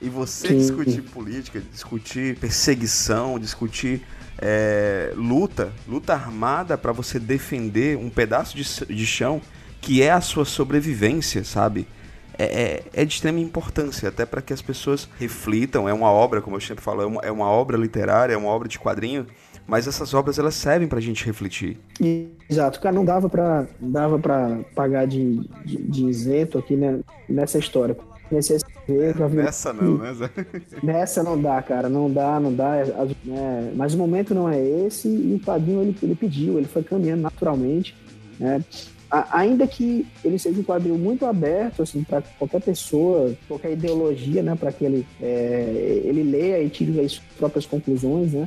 [0.00, 0.58] E você Sim.
[0.58, 4.02] discutir política, discutir perseguição, discutir
[4.38, 9.40] é, luta, luta armada para você defender um pedaço de, de chão
[9.80, 11.88] que é a sua sobrevivência, sabe?
[12.38, 15.88] É, é, é, de extrema importância, até para que as pessoas reflitam.
[15.88, 18.50] É uma obra, como eu sempre falo, é uma, é uma obra literária, é uma
[18.50, 19.26] obra de quadrinho
[19.68, 21.76] mas essas obras elas servem pra gente refletir.
[22.48, 27.58] Exato, cara, não dava pra, dava pra pagar de, de, de isento aqui né, nessa
[27.58, 27.94] história.
[29.24, 29.36] a vi.
[29.36, 30.12] Nessa não, né?
[30.82, 32.76] Nessa não dá, cara, não dá, não dá.
[32.76, 36.82] É, mas o momento não é esse e o quadrinho ele, ele pediu, ele foi
[36.82, 37.94] caminhando naturalmente,
[38.40, 38.64] né?
[39.10, 44.42] A- ainda que ele seja um quadrinho muito aberto, assim, para qualquer pessoa, qualquer ideologia,
[44.42, 48.46] né, para que ele, é, ele leia e tire as próprias conclusões, né?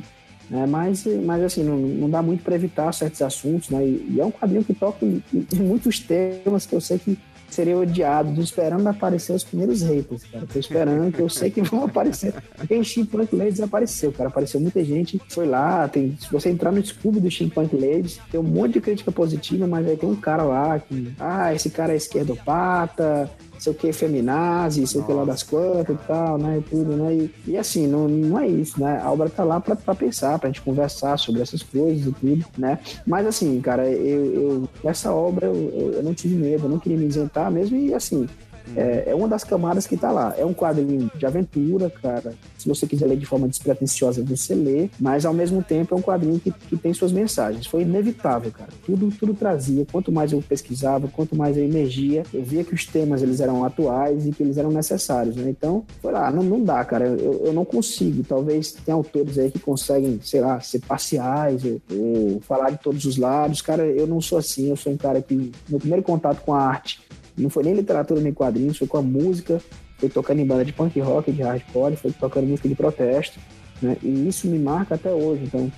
[0.52, 3.84] É, mas, mas assim, não, não dá muito para evitar certos assuntos, né?
[3.84, 7.18] E, e é um quadrinho que toca em, em muitos temas que eu sei que
[7.52, 10.46] seria odiado, esperando aparecer os primeiros haters, cara.
[10.46, 12.34] Tô esperando, que eu sei que vão aparecer.
[12.56, 14.28] Porque Steampunk Ladies apareceu, cara.
[14.28, 18.40] Apareceu muita gente, foi lá, tem, se você entrar no Scooby do Steampunk Ladies, tem
[18.40, 21.92] um monte de crítica positiva, mas aí tem um cara lá que, ah, esse cara
[21.92, 23.30] é esquerdopata,
[23.62, 26.96] sei o que, feminazi, sei o que lá das quantas e tal, né, e tudo,
[26.96, 29.94] né, e, e assim, não, não é isso, né, a obra tá lá pra, pra
[29.94, 34.24] pensar, pra gente conversar sobre essas coisas e tudo, né, mas assim, cara, eu,
[34.82, 37.76] eu essa obra eu, eu- eu não tive medo, eu não queria me isentar mesmo,
[37.76, 38.28] e assim,
[38.76, 40.34] é, é uma das camadas que tá lá.
[40.36, 42.34] É um quadrinho de aventura, cara.
[42.58, 44.88] Se você quiser ler de forma despretensiosa, você lê.
[44.98, 47.66] Mas, ao mesmo tempo, é um quadrinho que, que tem suas mensagens.
[47.66, 48.70] Foi inevitável, cara.
[48.84, 49.86] Tudo, tudo trazia.
[49.90, 53.64] Quanto mais eu pesquisava, quanto mais eu emergia, eu via que os temas eles eram
[53.64, 55.50] atuais e que eles eram necessários, né?
[55.50, 56.30] Então, foi lá.
[56.30, 57.06] Não, não dá, cara.
[57.06, 58.22] Eu, eu não consigo.
[58.22, 63.04] Talvez tenha autores aí que conseguem, sei lá, ser parciais ou, ou falar de todos
[63.04, 63.60] os lados.
[63.60, 64.70] Cara, eu não sou assim.
[64.70, 67.01] Eu sou um cara que, meu primeiro contato com a arte
[67.36, 69.60] não foi nem literatura nem quadrinhos, foi com a música,
[69.98, 73.38] foi tocando em banda de punk rock, de hardcore, foi tocando música de protesto,
[73.80, 73.96] né?
[74.02, 75.44] E isso me marca até hoje.
[75.44, 75.70] Então,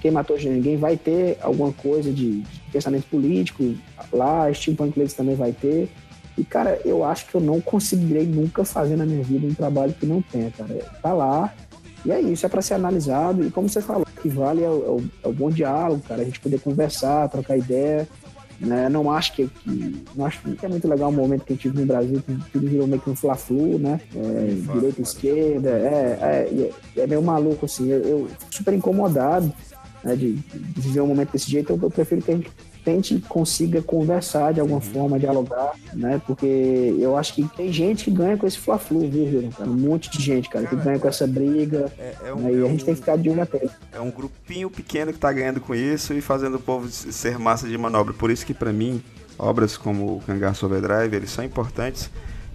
[0.00, 3.74] quem matou ninguém vai ter alguma coisa de, de pensamento político
[4.12, 5.88] lá, Steampunk Ladies também vai ter.
[6.38, 9.92] E, cara, eu acho que eu não conseguirei nunca fazer na minha vida um trabalho
[9.92, 10.74] que não tenha, cara.
[11.02, 11.52] Tá lá,
[12.06, 13.44] e é isso, é para ser analisado.
[13.46, 16.02] E como você falou, o que vale é o, é o- é o bom diálogo,
[16.08, 16.22] cara.
[16.22, 18.08] A gente poder conversar, trocar ideia.
[18.64, 18.88] Né?
[18.88, 21.68] Não acho que, que- não acho que é muito legal o momento que a gente
[21.68, 24.00] vive no Brasil, que tudo virou meio que um fla-flu, né?
[24.14, 27.88] É, direita e esquerda, é, é, é, é meio maluco, assim.
[27.88, 29.52] Eu, eu fico super incomodado
[30.04, 31.72] né, de, de viver um momento desse jeito.
[31.72, 32.50] Eu, eu prefiro que a gente
[32.84, 36.20] tente consiga conversar de alguma forma, dialogar, né?
[36.26, 36.46] Porque
[36.98, 39.50] eu acho que tem gente que ganha com esse fla-flu, viu?
[39.56, 39.68] Cara?
[39.70, 41.92] Um monte de gente, cara, que ganha com essa briga.
[41.98, 42.52] É, é um, né?
[42.52, 43.72] E é a gente um- tem que ficar de olho atento.
[43.92, 47.66] É um grupinho pequeno que tá ganhando com isso e fazendo o povo ser massa
[47.68, 48.12] de manobra.
[48.12, 49.02] Por isso que pra mim,
[49.38, 52.10] obras como o Cangaço Overdrive, eles são importantes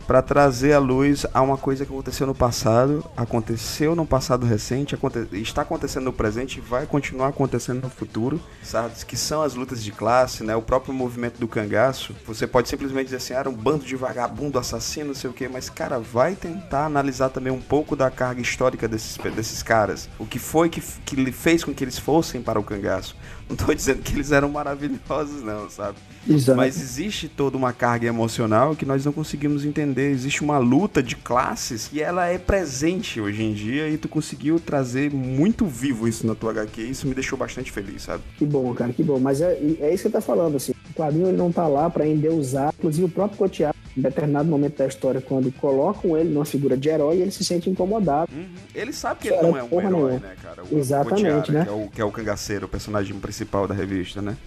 [0.08, 4.96] para trazer à luz a uma coisa que aconteceu no passado, aconteceu no passado recente,
[4.96, 8.94] aconte- está acontecendo no presente e vai continuar acontecendo no futuro, sabe?
[9.06, 10.56] Que são as lutas de classe, né?
[10.56, 12.16] O próprio movimento do cangaço.
[12.26, 15.34] Você pode simplesmente dizer assim, ah, era um bando de vagabundo, assassino, não sei o
[15.34, 20.08] quê, mas cara, vai tentar analisar também um pouco da carga histórica desses, desses caras.
[20.18, 23.16] O que foi que, que fez com que eles fossem para o cangaço.
[23.50, 25.98] Não tô dizendo que eles eram maravilhosos, não, sabe?
[26.28, 26.58] Exato.
[26.58, 30.12] Mas existe toda uma carga emocional que nós não conseguimos entender.
[30.12, 34.60] Existe uma luta de classes e ela é presente hoje em dia e tu conseguiu
[34.60, 36.82] trazer muito vivo isso na tua HQ.
[36.82, 38.22] e Isso me deixou bastante feliz, sabe?
[38.38, 39.20] Que bom, cara, que bom.
[39.20, 40.74] Mas é, é isso que tá falando, assim.
[40.90, 42.74] O quadrinho ele não tá lá pra endeusar.
[42.78, 46.88] Inclusive, o próprio Cotiá, em determinado momento da história, quando colocam ele numa figura de
[46.88, 48.32] herói, ele se sente incomodado.
[48.76, 50.20] Ele sabe que ele Cara, não é um herói, nenhuma.
[50.20, 50.64] né, cara?
[50.70, 51.64] O Exatamente, né?
[51.64, 54.38] Que é, o, que é o cangaceiro, o personagem principal da revista, né?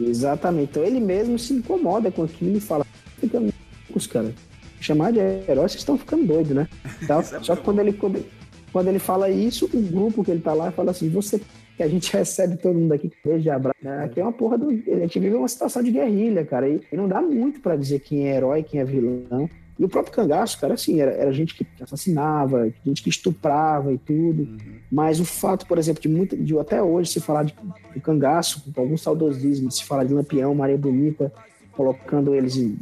[0.00, 0.70] Exatamente.
[0.70, 2.86] Então ele mesmo se incomoda com aquilo e fala:
[3.18, 3.52] ficando
[3.94, 4.32] os caras.
[4.80, 6.68] Chamar de herói, vocês estão ficando doidos, né?
[7.08, 8.24] É Só que quando ele, quando,
[8.72, 11.40] quando ele fala isso, o grupo que ele tá lá fala assim: você
[11.76, 13.78] que a gente recebe todo mundo aqui beijo abraço.
[13.82, 14.04] né?
[14.04, 14.70] Aqui é uma porra do.
[14.70, 16.68] A gente vive uma situação de guerrilha, cara.
[16.68, 19.48] E, não dá muito pra dizer quem é herói, quem é vilão.
[19.78, 23.98] E o próprio cangaço, cara, assim, era, era gente que assassinava, gente que estuprava e
[23.98, 24.56] tudo.
[24.90, 27.54] Mas o fato, por exemplo, de, muito, de até hoje se falar de,
[27.92, 31.30] de cangaço, com algum saudosismo, se falar de Lampião, Maria Bonita,
[31.72, 32.78] colocando eles em,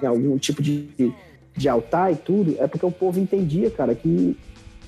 [0.00, 1.12] em algum tipo de,
[1.56, 4.36] de altar e tudo, é porque o povo entendia, cara, que,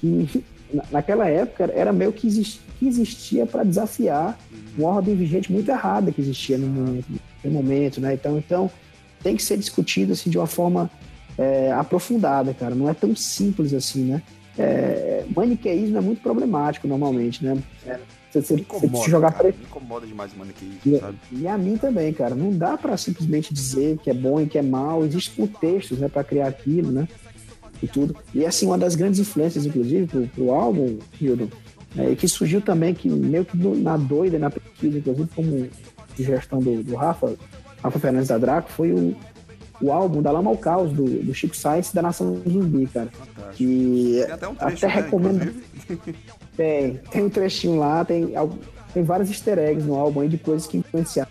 [0.01, 0.45] que
[0.91, 4.39] naquela época era meio que, exis- que existia para desafiar
[4.77, 7.07] uma ordem vigente muito errada que existia no momento,
[7.45, 8.15] no momento né?
[8.15, 8.71] Então, então
[9.23, 10.91] tem que ser discutido assim de uma forma
[11.39, 12.75] é, aprofundada, cara.
[12.75, 14.23] Não é tão simples assim, né?
[14.59, 17.57] É, maniqueísmo é muito problemático normalmente, né?
[17.87, 17.99] É,
[18.31, 21.17] você, você, Me você incomoda, jogar cara, pra- me incomoda demais o maniqueísmo, e, sabe?
[21.33, 22.35] e a mim também, cara.
[22.35, 25.05] Não dá pra simplesmente dizer que é bom e que é mal.
[25.05, 27.09] Existem contextos, né, para criar aquilo, né?
[27.83, 28.17] E tudo.
[28.33, 31.49] E assim, uma das grandes influências, inclusive, pro, pro álbum, Hildon,
[31.97, 35.69] é, que surgiu também, que meio que na doida, na pesquisa, inclusive, como
[36.17, 37.35] sugestão do, do Rafa,
[37.83, 39.17] Rafa Fernandes da Draco, foi o,
[39.81, 43.09] o álbum da Lama ao Caos, do, do Chico Sainz da Nação Zumbi, cara.
[43.11, 43.55] Fantástico.
[43.57, 45.55] Que Tem até um trecho, até né, recomendo.
[46.57, 48.29] Tem, tem um trechinho lá, tem,
[48.93, 51.31] tem vários easter eggs no álbum aí de coisas que influenciaram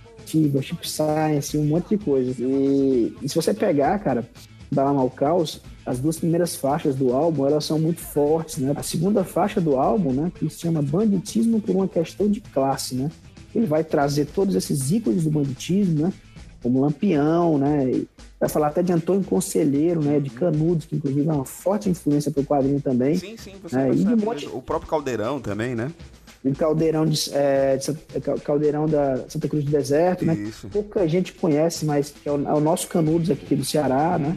[0.61, 2.33] Chip Science, um monte de coisa.
[2.39, 4.27] E, e se você pegar, cara,
[4.71, 8.73] da Lama ao Caos, as duas primeiras faixas do álbum, elas são muito fortes, né?
[8.75, 12.95] A segunda faixa do álbum, né, que se chama Banditismo por uma questão de classe,
[12.95, 13.09] né?
[13.53, 16.13] Ele vai trazer todos esses ícones do banditismo, né?
[16.63, 18.03] Como Lampião, né?
[18.39, 20.19] Vai falar até de Antônio Conselheiro, né?
[20.19, 23.15] De Canudos, que inclusive é uma forte influência para o quadrinho também.
[23.15, 25.91] Sim, sim, você É, vai e de monte- O próprio Caldeirão também, né?
[26.43, 30.33] O Caldeirão, de, é, de Santa- Cal- Caldeirão da Santa Cruz do Deserto, né?
[30.33, 30.67] Isso.
[30.69, 34.35] Pouca gente conhece, mas é o, é o nosso Canudos aqui do Ceará, né?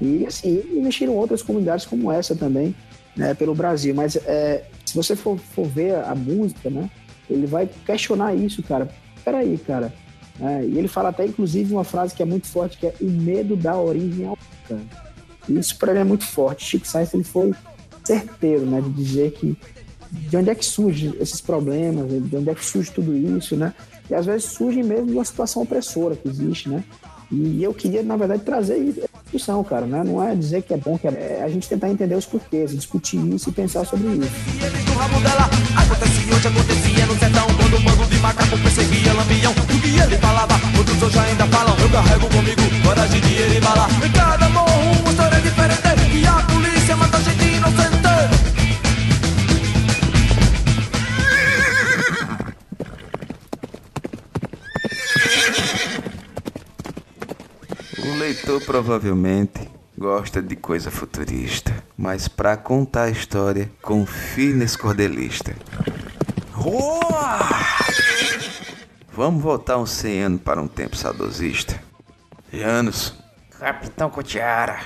[0.00, 2.74] E assim, e mexeram outras comunidades como essa também,
[3.16, 3.32] né?
[3.32, 3.94] Pelo Brasil.
[3.94, 6.90] Mas é, se você for, for ver a música, né?
[7.30, 8.88] Ele vai questionar isso, cara.
[9.24, 9.92] Peraí, cara.
[10.38, 10.62] né?
[10.66, 13.56] e ele fala até, inclusive, uma frase que é muito forte, que é o medo
[13.56, 14.36] da origem ao
[14.68, 14.80] cara.
[15.48, 16.64] E isso para ele é muito forte.
[16.66, 17.54] Chico Sainz, ele foi
[18.04, 18.80] certeiro, né?
[18.82, 19.56] De dizer que
[20.28, 23.72] de onde é que surgem esses problemas, de onde é que surge tudo isso, né?
[24.08, 26.82] E às vezes surge mesmo de uma situação opressora que existe, né?
[27.30, 30.04] E eu queria, na verdade, trazer essa discussão, cara, né?
[30.04, 32.70] Não é dizer que é bom, que é, é a gente tentar entender os porquês,
[32.70, 34.30] discutir isso e pensar sobre isso.
[34.46, 34.86] Diferente
[46.14, 47.45] E a polícia mata gente
[58.16, 65.54] O leitor provavelmente gosta de coisa futurista, mas pra contar a história, confie nesse cordelista.
[66.56, 66.98] Uau!
[69.12, 71.78] Vamos voltar uns 100 anos para um tempo saudosista.
[72.50, 73.14] Janos,
[73.58, 74.80] Capitão Cotiara,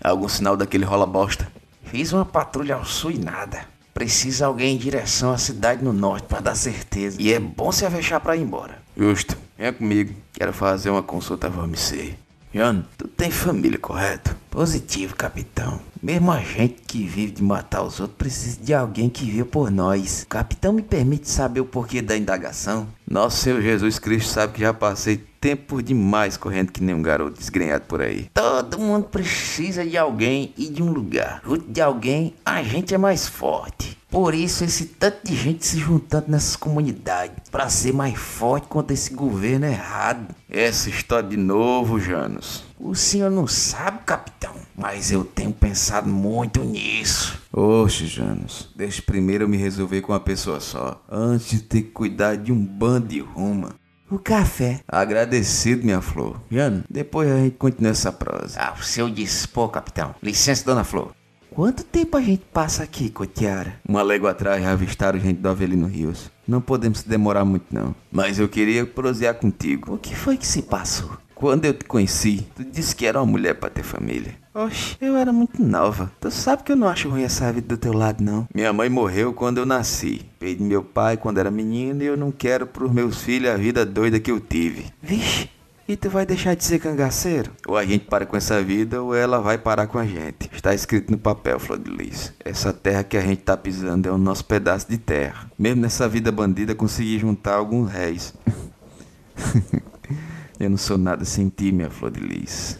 [0.00, 1.50] algum sinal daquele rola bosta?
[1.86, 3.66] fiz uma patrulha ao sul e nada.
[3.92, 7.20] Precisa alguém em direção à cidade no norte pra dar certeza.
[7.20, 8.80] E é bom se avexar pra ir embora.
[8.96, 12.16] Justo, venha comigo, quero fazer uma consulta você.
[12.56, 14.34] Jano, tu tem família, correto?
[14.48, 15.78] Positivo, capitão.
[16.02, 19.70] Mesmo a gente que vive de matar os outros precisa de alguém que viu por
[19.70, 20.24] nós.
[20.26, 22.88] Capitão me permite saber o porquê da indagação?
[23.06, 27.38] Nosso Senhor Jesus Cristo sabe que já passei tempo demais correndo que nem um garoto
[27.38, 28.28] desgrenhado por aí.
[28.34, 31.40] Todo mundo precisa de alguém e de um lugar.
[31.46, 33.96] Junto de alguém, a gente é mais forte.
[34.10, 37.36] Por isso, esse tanto de gente se juntando nessas comunidades.
[37.48, 40.34] Pra ser mais forte contra esse governo errado.
[40.50, 42.64] Essa história de novo, Janos.
[42.76, 47.40] O senhor não sabe, capitão, mas eu tenho pensado muito nisso.
[47.52, 51.90] Oxe, Janos, deixa primeiro eu me resolver com uma pessoa só, antes de ter que
[51.90, 53.76] cuidar de um bando de ruma.
[54.08, 54.80] O café.
[54.86, 56.40] Agradecido, minha flor.
[56.50, 58.60] Jano, depois a gente continua essa prosa.
[58.60, 60.14] Ao seu dispor, capitão.
[60.22, 61.12] Licença, dona Flor.
[61.50, 63.80] Quanto tempo a gente passa aqui, Cotiara?
[63.88, 66.30] Uma légua atrás já avistaram gente do Avelino Rios.
[66.46, 67.94] Não podemos se demorar muito não.
[68.12, 69.94] Mas eu queria prosear contigo.
[69.94, 71.16] O que foi que se passou?
[71.34, 74.34] Quando eu te conheci, tu disse que era uma mulher pra ter família.
[74.58, 76.10] Oxe, eu era muito nova.
[76.18, 78.48] Tu sabe que eu não acho ruim essa vida do teu lado, não.
[78.54, 80.24] Minha mãe morreu quando eu nasci.
[80.38, 83.84] Perdi meu pai quando era menino e eu não quero pros meus filhos a vida
[83.84, 84.86] doida que eu tive.
[85.02, 85.50] Vixe,
[85.86, 87.52] e tu vai deixar de ser cangaceiro?
[87.68, 90.48] Ou a gente para com essa vida ou ela vai parar com a gente.
[90.50, 92.32] Está escrito no papel, Flor de Lis.
[92.42, 95.50] Essa terra que a gente tá pisando é o nosso pedaço de terra.
[95.58, 98.32] Mesmo nessa vida bandida, consegui juntar alguns réis.
[100.58, 102.78] Eu não sou nada sem ti, minha flor de lis.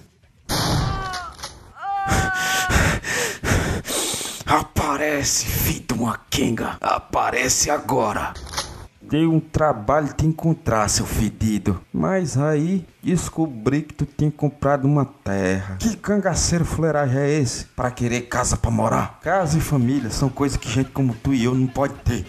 [4.46, 6.76] Aparece, filho de uma quenga.
[6.80, 8.32] Aparece agora.
[9.02, 11.80] Dei um trabalho te encontrar, seu fedido.
[11.92, 15.76] Mas aí descobri que tu tinha comprado uma terra.
[15.80, 17.64] Que cangaceiro fuleiragem é esse?
[17.66, 19.18] Pra querer casa pra morar?
[19.20, 22.24] Casa e família são coisas que gente como tu e eu não pode ter.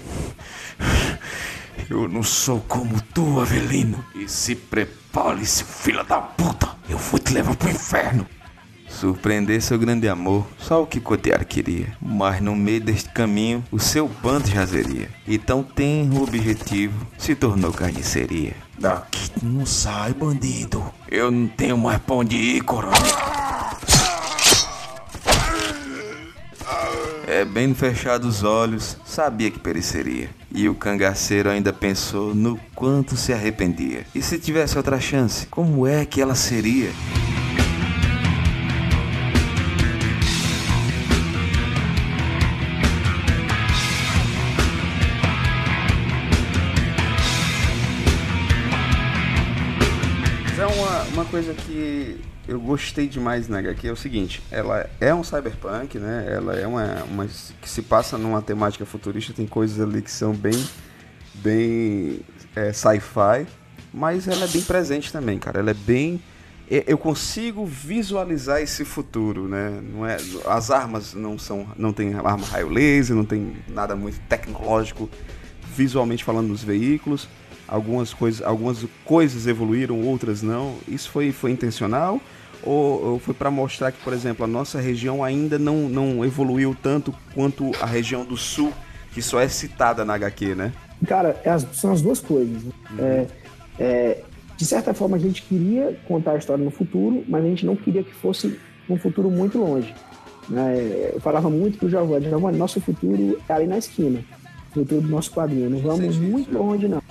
[1.89, 4.03] Eu não sou como tu, Avelino.
[4.15, 6.67] E se prepare, seu filho da puta.
[6.89, 8.27] Eu vou te levar pro inferno.
[8.87, 11.95] Surpreender seu grande amor, só o que Cotear queria.
[12.01, 15.09] Mas no meio deste caminho, o seu bando jazeria.
[15.27, 18.53] E tão tenro objetivo se tornou carniceria.
[18.77, 20.83] Daqui tu não sai, bandido.
[21.09, 22.97] Eu não tenho mais pra onde ir, coronel.
[27.27, 30.29] É bem fechados os olhos, sabia que pereceria.
[30.49, 34.05] E o cangaceiro ainda pensou no quanto se arrependia.
[34.15, 36.89] E se tivesse outra chance, como é que ela seria?
[51.27, 56.25] Coisa que eu gostei demais na HQ é o seguinte, ela é um cyberpunk, né?
[56.29, 57.27] Ela é uma, uma
[57.61, 60.67] que se passa numa temática futurista, tem coisas ali que são bem
[61.35, 62.21] bem
[62.55, 63.45] é, sci-fi,
[63.93, 65.59] mas ela é bem presente também, cara.
[65.59, 66.21] Ela é bem
[66.69, 69.81] eu consigo visualizar esse futuro, né?
[69.81, 70.17] Não é,
[70.47, 75.09] as armas não são, não tem arma raio laser, não tem nada muito tecnológico
[75.73, 77.29] visualmente falando nos veículos.
[77.67, 80.75] Algumas coisas, algumas coisas evoluíram, outras não.
[80.87, 82.19] Isso foi, foi intencional
[82.63, 86.75] ou, ou foi para mostrar que, por exemplo, a nossa região ainda não, não evoluiu
[86.81, 88.71] tanto quanto a região do sul,
[89.13, 90.71] que só é citada na HQ, né?
[91.05, 92.63] Cara, é as- são as duas coisas.
[92.63, 92.73] né?
[92.99, 93.27] É,
[93.79, 94.21] é,
[94.55, 97.75] de certa forma, a gente queria contar a história no futuro, mas a gente não
[97.75, 98.57] queria que fosse
[98.89, 99.93] um futuro muito longe.
[100.49, 101.11] né?
[101.13, 104.21] Eu falava muito pro Giovanni, Giovanni, nosso futuro é ali na esquina.
[104.71, 105.69] O futuro do nosso quadrinho.
[105.69, 107.01] Não vamos Entendi, muito longe, não.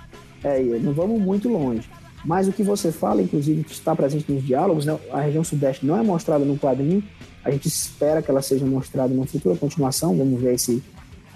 [0.46, 1.88] É, não vamos muito longe.
[2.24, 4.98] Mas o que você fala, inclusive, que está presente nos diálogos, né?
[5.12, 7.02] a região sudeste não é mostrada no quadrinho.
[7.44, 10.16] A gente espera que ela seja mostrada numa futura continuação.
[10.16, 10.82] Vamos ver se,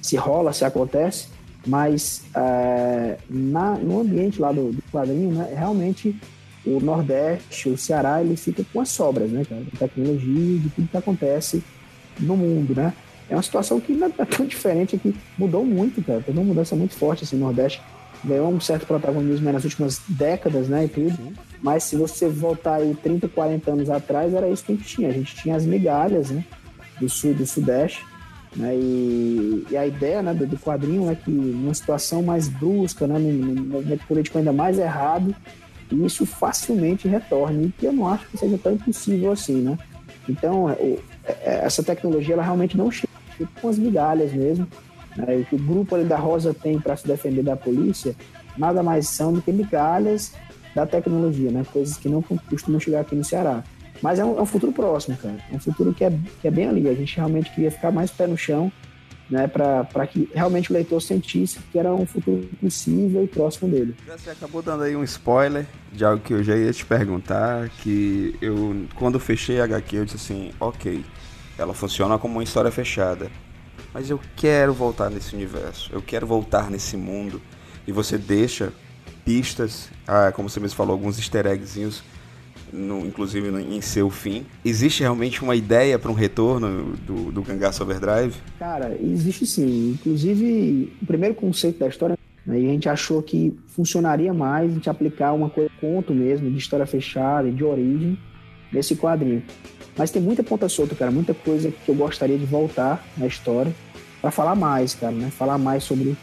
[0.02, 1.28] se rola, se acontece.
[1.66, 6.16] Mas é, na, no ambiente lá do, do quadrinho, né, realmente
[6.64, 9.62] o Nordeste, o Ceará, ele fica com as sobras, né, cara?
[9.78, 11.62] Tecnologia, de tudo que acontece
[12.18, 12.92] no mundo, né?
[13.28, 16.20] É uma situação que não é tão diferente, que mudou muito, cara.
[16.20, 17.80] Teve uma mudança muito forte, assim, no Nordeste.
[18.25, 21.18] Ganhou um certo protagonismo nas últimas décadas, né, e tudo.
[21.62, 25.09] Mas se você voltar aí 30, 40 anos atrás, era isso que a gente tinha.
[25.09, 26.45] A gente tinha as migalhas, né,
[27.01, 28.05] do sul e do sudeste.
[28.57, 33.07] Né, e, e a ideia né, do, do quadrinho é que numa situação mais brusca,
[33.07, 35.35] né, num, movimento político ainda mais errado,
[35.93, 39.79] isso facilmente retorne, e que eu não acho que seja tão impossível assim, né?
[40.29, 43.09] Então, é, o- é, essa tecnologia, ela realmente não chega,
[43.61, 44.66] com as migalhas mesmo.
[45.21, 45.37] Né?
[45.37, 48.14] O que o grupo ali da Rosa tem para se defender da polícia,
[48.57, 50.33] nada mais são do que migalhas
[50.75, 51.64] da tecnologia, né?
[51.73, 53.64] Coisas que não costumam chegar aqui no Ceará.
[54.03, 55.37] Mas é um, é um futuro próximo, cara.
[55.53, 56.89] É um futuro que é, que é bem ali.
[56.89, 58.73] A gente realmente queria ficar mais pé no chão,
[59.29, 59.47] né?
[59.47, 63.95] Para que realmente o leitor sentisse que era um futuro possível e próximo dele.
[64.07, 68.35] Você acabou dando aí um spoiler de algo que eu já ia te perguntar, que
[68.41, 71.05] eu, quando fechei a HQ, eu disse assim, ok,
[71.59, 73.31] ela funciona como uma história fechada,
[73.93, 77.41] mas eu quero voltar nesse universo, eu quero voltar nesse mundo,
[77.86, 78.72] e você deixa
[79.24, 82.03] pistas, ah, como você mesmo falou, alguns easter eggzinhos,
[82.72, 84.47] no, inclusive no- em seu fim.
[84.64, 87.41] Existe realmente uma ideia para um retorno do, do
[87.80, 88.34] Overdrive?
[88.59, 89.91] Cara, existe sim.
[89.93, 92.16] Inclusive, o primeiro conceito da história,
[92.47, 96.59] né, a gente achou que funcionaria mais a gente aplicar uma coisa conto mesmo, de
[96.59, 98.16] história fechada de origem,
[98.73, 99.43] nesse quadrinho.
[99.97, 103.75] Mas tem muita ponta solta, cara, muita coisa que eu gostaria de voltar na história
[104.21, 105.31] para falar mais, cara, né?
[105.31, 106.16] Falar mais sobre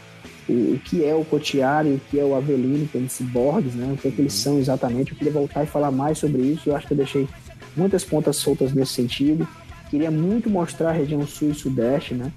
[0.48, 3.92] o, o que é o Cotiari, o que é o Avelino, como ciborgues, né?
[3.92, 5.12] O que é que eles são exatamente.
[5.12, 6.70] Eu queria voltar e falar mais sobre isso.
[6.70, 7.28] Eu acho que eu deixei
[7.76, 9.46] muitas pontas soltas nesse sentido.
[9.90, 12.32] Queria muito mostrar a região sul e sudeste, né?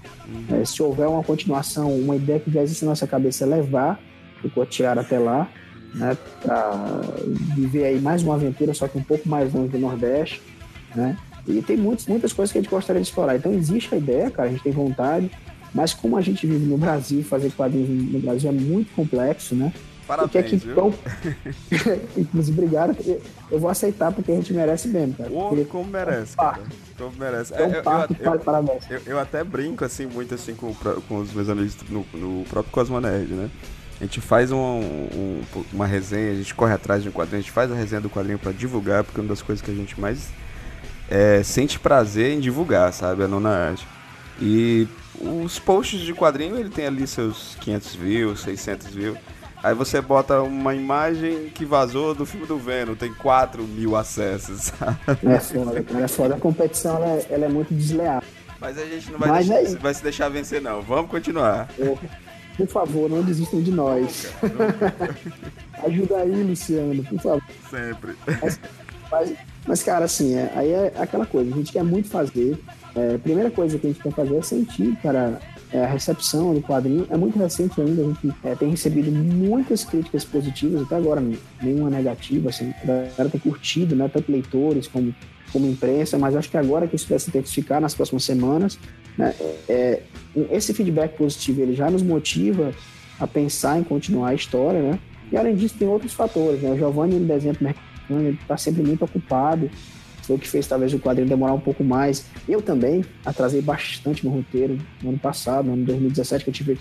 [0.50, 4.00] É, se houver uma continuação, uma ideia que já existe na nossa cabeça é levar
[4.42, 5.48] o Cotiara até lá,
[5.94, 6.16] né?
[6.42, 6.72] Para
[7.54, 10.40] viver aí mais uma aventura, só que um pouco mais longe do Nordeste,
[10.94, 11.16] né?
[11.46, 13.36] E tem muitos, muitas coisas que a gente gostaria de explorar.
[13.36, 15.30] Então existe a ideia, cara, a gente tem vontade,
[15.74, 19.72] mas como a gente vive no Brasil, fazer quadrinhos no Brasil é muito complexo, né?
[20.06, 20.72] Porque Parabéns, aqui, viu?
[20.72, 20.94] então,
[22.16, 23.18] inclusive, obrigado, porque
[23.50, 25.30] eu vou aceitar porque a gente merece mesmo, cara.
[25.30, 26.60] Porque como merece, é cara.
[26.98, 27.54] Como merece.
[27.54, 27.74] é um É, eu-
[28.18, 28.84] eu- vale parabéns.
[28.90, 30.74] Eu, eu até brinco assim muito assim com,
[31.08, 33.48] com os meus amigos no, no próprio Cosmo Nerd, né?
[34.02, 35.42] A gente faz um- um-
[35.72, 38.10] uma resenha, a gente corre atrás de um quadrinho, a gente faz a resenha do
[38.10, 40.28] quadrinho pra divulgar, porque é uma das coisas que a gente mais
[41.08, 43.22] é, sente prazer em divulgar, sabe?
[43.22, 43.86] A nona arte.
[44.40, 44.88] E
[45.20, 49.18] os posts de quadrinho, ele tem ali seus 500 views, 600 views.
[49.62, 54.72] Aí você bota uma imagem que vazou do filme do Venom, tem 4 mil acessos,
[54.76, 54.96] sabe?
[55.24, 56.34] É foda, cara, é foda.
[56.34, 58.22] A competição ela é, ela é muito desleal.
[58.58, 60.80] Mas a gente não vai, deixar, é vai se deixar vencer, não.
[60.82, 61.68] Vamos continuar.
[61.78, 61.98] Eu-
[62.56, 64.32] Por favor, não desistam de nós.
[65.86, 67.42] Ajuda aí, Luciano, por favor.
[67.70, 68.14] Sempre.
[69.10, 69.34] Mas,
[69.66, 72.58] mas, cara, assim, é- aí é aquela coisa, a gente quer muito fazer.
[72.94, 75.40] É, a primeira coisa que a gente quer fazer é sentir, cara,
[75.72, 77.06] é, a recepção do quadrinho.
[77.10, 81.22] É muito recente ainda, a gente é, tem recebido muitas críticas positivas, até agora
[81.62, 85.14] nenhuma negativa, assim, a galera tem curtido, né, tanto leitores como,
[85.52, 88.78] como imprensa, mas acho que agora que isso vai se intensificar nas próximas semanas,
[89.16, 89.34] né,
[89.68, 90.02] é,
[90.50, 92.72] esse feedback positivo ele já nos motiva
[93.18, 94.98] a pensar em continuar a história, né?
[95.30, 96.70] E além disso, tem outros fatores, né?
[96.70, 99.70] O Giovanni, ele desenha pro mercado ele está sempre muito ocupado.
[100.22, 102.26] Foi o que fez talvez o quadrinho demorar um pouco mais.
[102.48, 106.78] Eu também atrasei bastante meu roteiro no ano passado, no ano 2017, que eu tive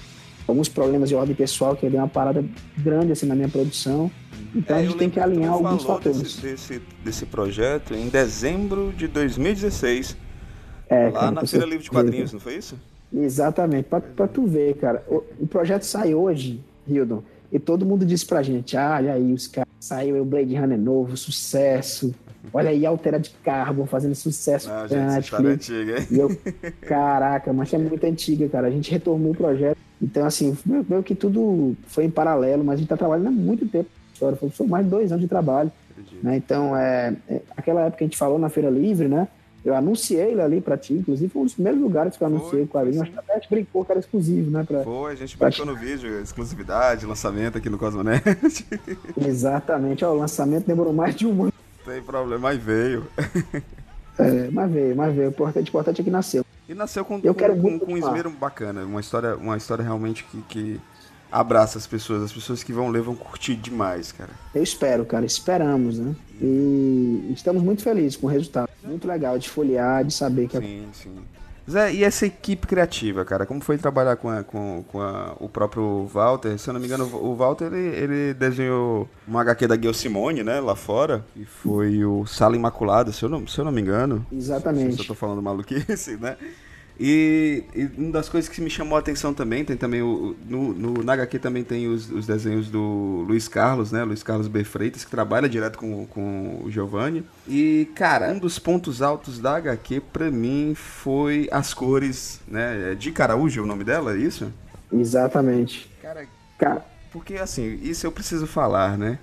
[0.48, 2.44] alguns problemas de ordem pessoal, que deu uma parada
[2.78, 4.12] grande assim na minha produção.
[4.56, 6.22] Então a É, gente eu tem que alinhar tu alguns fatores.
[6.22, 10.18] Desse, desse, desse projeto em dezembro de 2016,
[10.92, 12.78] É, lá cara, na Feira Livre de ver, Quadrinhos, não foi isso?
[13.14, 15.02] Exatamente, pra, pra tu ver, cara.
[15.08, 19.32] O, o projeto sai hoje, Hildon, e todo mundo disse pra gente: ah, olha aí,
[19.32, 22.14] os caras saiu o Blade Runner novo, sucesso.
[22.54, 26.08] Olha aí, Altera de Carbon fazendo sucesso na gente, essa história é antiga, hein?
[26.12, 26.38] E eu,
[26.82, 28.68] caraca, mas é muito antiga, cara.
[28.68, 29.78] A gente retomou o projeto.
[30.02, 33.66] Então, assim, meio que tudo foi em paralelo, mas a gente tá trabalhando há muito
[33.68, 33.90] tempo.
[34.52, 35.72] Foi mais de dois anos de trabalho.
[36.22, 36.36] Né?
[36.36, 39.28] Então, é, é, aquela época que a gente falou na Feira Livre, né?
[39.64, 42.38] Eu anunciei ele ali pra ti, inclusive foi um dos primeiros lugares que eu Foi,
[42.38, 42.96] anunciei o quadrinho.
[42.96, 44.64] foi Acho que até a gente brincou que era exclusivo, né?
[44.64, 44.84] Pra...
[44.84, 48.24] Foi, a gente brincou no vídeo, exclusividade, lançamento aqui no Cosmonet.
[49.18, 51.54] Exatamente, ó, o lançamento demorou mais de um ano,
[51.86, 53.06] tem problema, mas veio.
[54.18, 55.28] é, mas veio, mas veio.
[55.28, 56.46] O importante, o importante é que nasceu.
[56.70, 59.84] E nasceu com, Eu com, quero com- com um esmero bacana, uma história, uma história
[59.84, 60.82] realmente que, que
[61.32, 62.24] abraça as pessoas.
[62.24, 64.32] As pessoas que vão ler vão curtir demais, cara.
[64.54, 66.16] Eu espero, cara, esperamos, né?
[66.42, 68.70] E estamos muito felizes com o resultado.
[68.84, 71.16] Muito legal de folhear, de saber que Sim, sim.
[71.70, 73.46] Zé, e essa equipe criativa, cara?
[73.46, 76.58] Como foi trabalhar com, a- com, com a- o próprio Walter?
[76.58, 80.44] Se eu não me engano, o Walter ele, ele desenhou uma HQ da Gail Simone,
[80.44, 80.60] né?
[80.60, 81.24] Lá fora.
[81.36, 84.26] E foi o Sala Imaculada, se eu não, se eu não me engano.
[84.34, 84.96] Exatamente.
[84.96, 86.36] Se eu tô falando maluquice, né?
[87.04, 90.36] E, e uma das coisas que me chamou a atenção também, tem também o.
[90.48, 94.04] No, no, na HQ também tem os, os desenhos do Luiz Carlos, né?
[94.04, 94.64] Luiz Carlos B.
[94.64, 97.26] Freitas, que trabalha direto com, com o Giovanni.
[97.48, 102.92] E, cara, um dos pontos altos da HQ, pra mim, foi as cores, né?
[102.92, 104.54] É De Caraújo é o nome dela, é isso?
[104.94, 105.90] Exatamente.
[106.04, 106.28] Cara,
[106.62, 109.18] Cara, porque assim, isso eu preciso falar, né?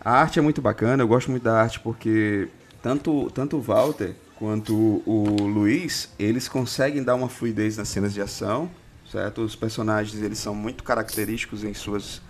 [0.00, 2.48] A arte é muito bacana, eu gosto muito da arte porque
[2.82, 8.22] tanto, tanto o Walter quanto o Luiz, eles conseguem dar uma fluidez nas cenas de
[8.22, 8.70] ação,
[9.12, 9.42] certo?
[9.42, 12.22] Os personagens, eles são muito característicos em suas,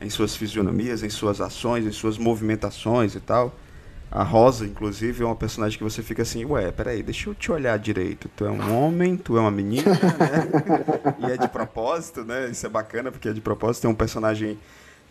[0.00, 3.54] em suas fisionomias, em suas ações, em suas movimentações e tal.
[4.10, 7.52] A Rosa, inclusive, é uma personagem que você fica assim, ué, peraí, deixa eu te
[7.52, 8.30] olhar direito.
[8.34, 11.18] Tu é um homem, tu é uma menina, né?
[11.28, 12.48] e é de propósito, né?
[12.48, 13.82] Isso é bacana, porque é de propósito.
[13.82, 14.58] Tem um personagem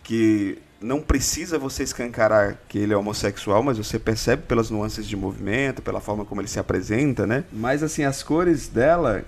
[0.07, 5.17] que não precisa você escancarar que ele é homossexual, mas você percebe pelas nuances de
[5.17, 7.43] movimento, pela forma como ele se apresenta, né?
[7.51, 9.25] Mas assim, as cores dela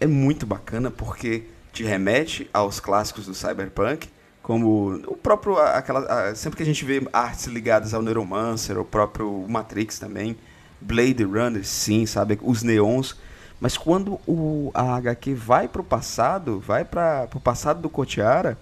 [0.00, 1.42] é muito bacana porque
[1.72, 4.08] te remete aos clássicos do cyberpunk,
[4.44, 6.00] como o próprio aquela
[6.30, 10.36] a- sempre que a gente vê artes ligadas ao Neuromancer, o próprio Matrix também,
[10.80, 13.16] Blade Runner, sim, sabe, os neons,
[13.60, 18.56] mas quando o a HQ vai pro passado, vai para pro passado do Cotiara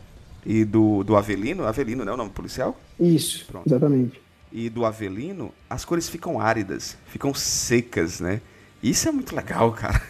[0.45, 2.78] e do, do Avelino, Avelino, né, o nome policial?
[2.99, 3.66] isso, Pronto.
[3.66, 4.20] exatamente.
[4.53, 8.41] e do Avelino, as cores ficam áridas, ficam secas, né?
[8.82, 10.01] Isso é muito legal, cara.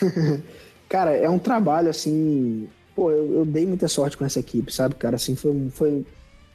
[0.88, 2.68] Cara, é um trabalho assim.
[2.94, 5.16] Pô, eu, eu dei muita sorte com essa equipe, sabe, cara?
[5.16, 5.68] Assim, foi.
[5.70, 6.06] foi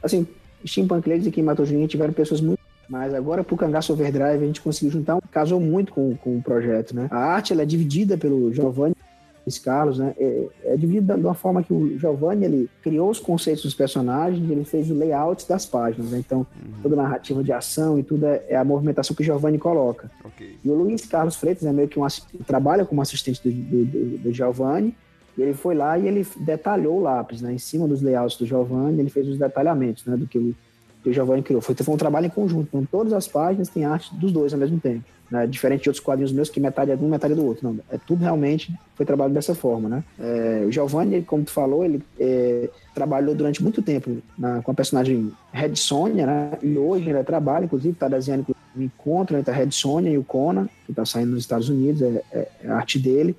[0.02, 0.26] assim,
[0.66, 2.60] Steampunk Ladies e Quem Juninho tiveram pessoas muito.
[2.88, 6.42] Mas agora pro Cangaço Overdrive a gente conseguiu juntar, um, casou muito com, com o
[6.42, 7.06] projeto, né?
[7.10, 8.96] A arte ela é dividida pelo Giovanni
[9.46, 10.14] Luiz Carlos, né?
[10.18, 14.48] É, é dividida de uma forma que o Giovanni ele criou os conceitos dos personagens,
[14.50, 16.18] ele fez o layout das páginas, né?
[16.18, 16.46] Então,
[16.82, 20.10] toda a narrativa de ação e tudo é, é a movimentação que o Giovanni coloca.
[20.24, 20.56] Ok.
[20.64, 22.06] E o Luiz Carlos Freitas é meio que um
[22.46, 24.94] trabalha como assistente do, do, do- do Giovanni.
[25.38, 27.52] E ele foi lá e ele detalhou o lápis, né?
[27.52, 30.16] Em cima dos layouts do Giovanni, ele fez os detalhamentos, né?
[30.16, 30.54] Do que o,
[31.02, 31.60] que o Giovanni criou.
[31.60, 32.68] Foi, foi um trabalho em conjunto.
[32.68, 35.04] Então, todas as páginas têm arte dos dois ao mesmo tempo.
[35.30, 35.46] Né?
[35.46, 37.68] Diferente de outros quadrinhos meus, que metade é de um, metade é do outro.
[37.68, 40.04] Não, é tudo realmente foi trabalho dessa forma, né?
[40.18, 44.74] É, o Giovanni, como tu falou, ele é, trabalhou durante muito tempo na- com a
[44.74, 46.52] personagem Red Sonja, né?
[46.62, 48.44] E hoje ele trabalha, inclusive, está desenhando
[48.76, 52.02] um encontro entre a Red Sonja e o Conan, que está saindo nos Estados Unidos,
[52.02, 53.34] é, é- é a arte dele.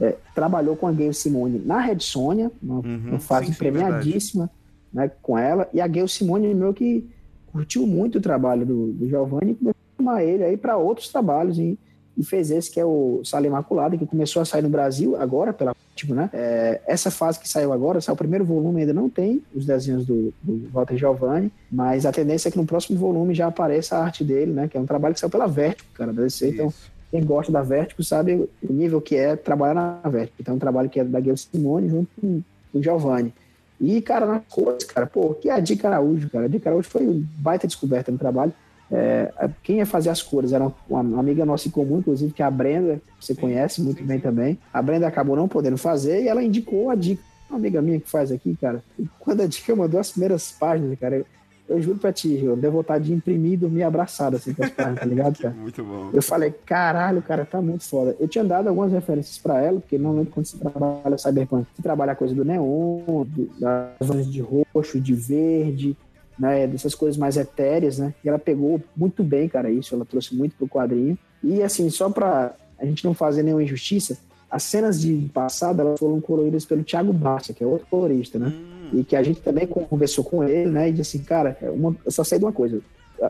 [0.00, 3.58] É, trabalhou com a Gayle Simone na Red Sonja, uma, Uhum, uma fase sim, sim,
[3.58, 4.48] premiadíssima
[4.92, 7.08] né, com ela, e a Gayle Simone meu que
[7.52, 11.08] curtiu muito o trabalho do, do Giovanni e começou a chamar ele aí para outros
[11.08, 11.78] trabalhos e,
[12.16, 15.52] e fez esse que é o Sala Imaculada, que começou a sair no Brasil agora,
[15.52, 16.30] pela tipo, né?
[16.32, 20.06] É, essa fase que saiu agora, saiu o primeiro volume, ainda não tem os desenhos
[20.06, 24.04] do, do Walter Giovanni, mas a tendência é que no próximo volume já apareça a
[24.04, 24.68] arte dele, né?
[24.68, 26.72] Que é um trabalho que saiu pela Vertigo, cara, da DC, então
[27.10, 30.36] quem gosta da Vertigo sabe o nível que é trabalhar na Vertigo.
[30.40, 33.34] Então, é um trabalho que é da Gayle Simone junto com o Giovanni.
[33.82, 36.44] E, cara, nas cores, cara, pô, que é a Dica Araújo, cara.
[36.44, 38.52] A Dica Araújo foi uma baita descoberta no trabalho.
[38.90, 42.32] É, a- quem ia fazer as cores era uma, uma amiga nossa em comum, inclusive,
[42.32, 44.56] que é a Brenda, que você conhece muito bem também.
[44.72, 47.22] A Brenda acabou não podendo fazer e ela indicou a Dica.
[47.50, 48.82] Uma amiga minha que faz aqui, cara.
[48.98, 51.24] E quando a Dica mandou as primeiras páginas, cara,
[51.68, 54.70] eu, juro pra ti, eu dei vontade de imprimir e dormir abraçado assim com as
[54.70, 55.54] páginas, tá ligado, cara?
[55.58, 56.10] Muito bom.
[56.12, 58.16] Eu falei, caralho, cara, tá muito foda.
[58.20, 62.12] Eu tinha dado algumas referências pra ela, porque normalmente quando você trabalha Cyberpunk, você trabalha
[62.12, 65.96] a coisa do neon, do- das zonas de roxo, de verde,
[66.38, 68.12] né, dessas coisas mais etéreas, né?
[68.24, 71.16] E ela pegou muito bem, cara, isso, ela trouxe muito pro quadrinho.
[71.42, 74.18] E assim, só pra a gente não fazer nenhuma injustiça,
[74.50, 78.48] as cenas de passado, elas foram coloridas pelo Thiago Bassa, que é outro colorista, né?
[78.54, 80.88] Hum, e que a gente também conversou com ele, né?
[80.88, 82.80] E disse assim, cara, é uma- eu só sei de uma coisa.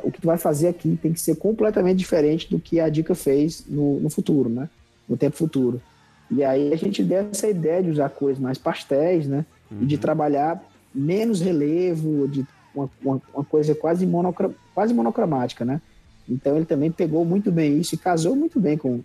[0.04, 3.14] o que tu vai fazer aqui tem que ser completamente diferente do que a Dica
[3.14, 4.66] fez no, no futuro, né?
[5.06, 5.82] No tempo futuro.
[6.30, 9.44] E aí a gente deu essa ideia de usar cores mais pastéis, né?
[9.70, 10.62] E de trabalhar
[10.94, 15.78] menos relevo, de uma, uma, uma coisa quase, monocra, quase monocromática, né?
[16.26, 19.00] Então ele também pegou muito bem isso e casou muito bem com,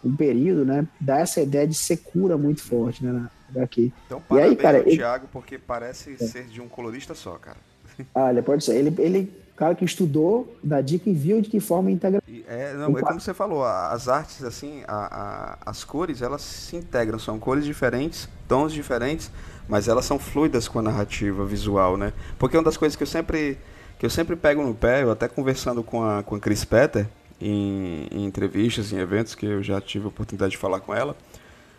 [0.00, 0.86] com o período, né?
[0.98, 3.26] Dá essa ideia de secura muito forte, né?
[3.50, 3.92] Daqui.
[4.06, 7.56] Então, E aí, cara, ao ele- Thiago, porque parece ser de um colorista só, cara.
[8.14, 8.76] Olha, pode ser.
[8.76, 12.22] Ele, ele, cara que estudou da dica e viu de que forma integra.
[12.48, 16.76] É, não, é como você falou, as artes, assim, a- a- as cores, elas se
[16.76, 19.30] integram, são cores diferentes, tons diferentes,
[19.68, 22.12] mas elas são fluidas com a narrativa visual, né?
[22.38, 23.58] Porque uma das coisas que eu sempre,
[23.98, 27.06] que eu sempre pego no pé, eu até conversando com a, com a Chris Petter,
[27.40, 31.14] em, em entrevistas, em eventos, que eu já tive a oportunidade de falar com ela,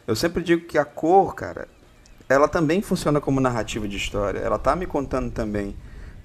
[0.07, 1.67] eu sempre digo que a cor, cara,
[2.27, 4.39] ela também funciona como narrativa de história.
[4.39, 5.75] Ela tá me contando também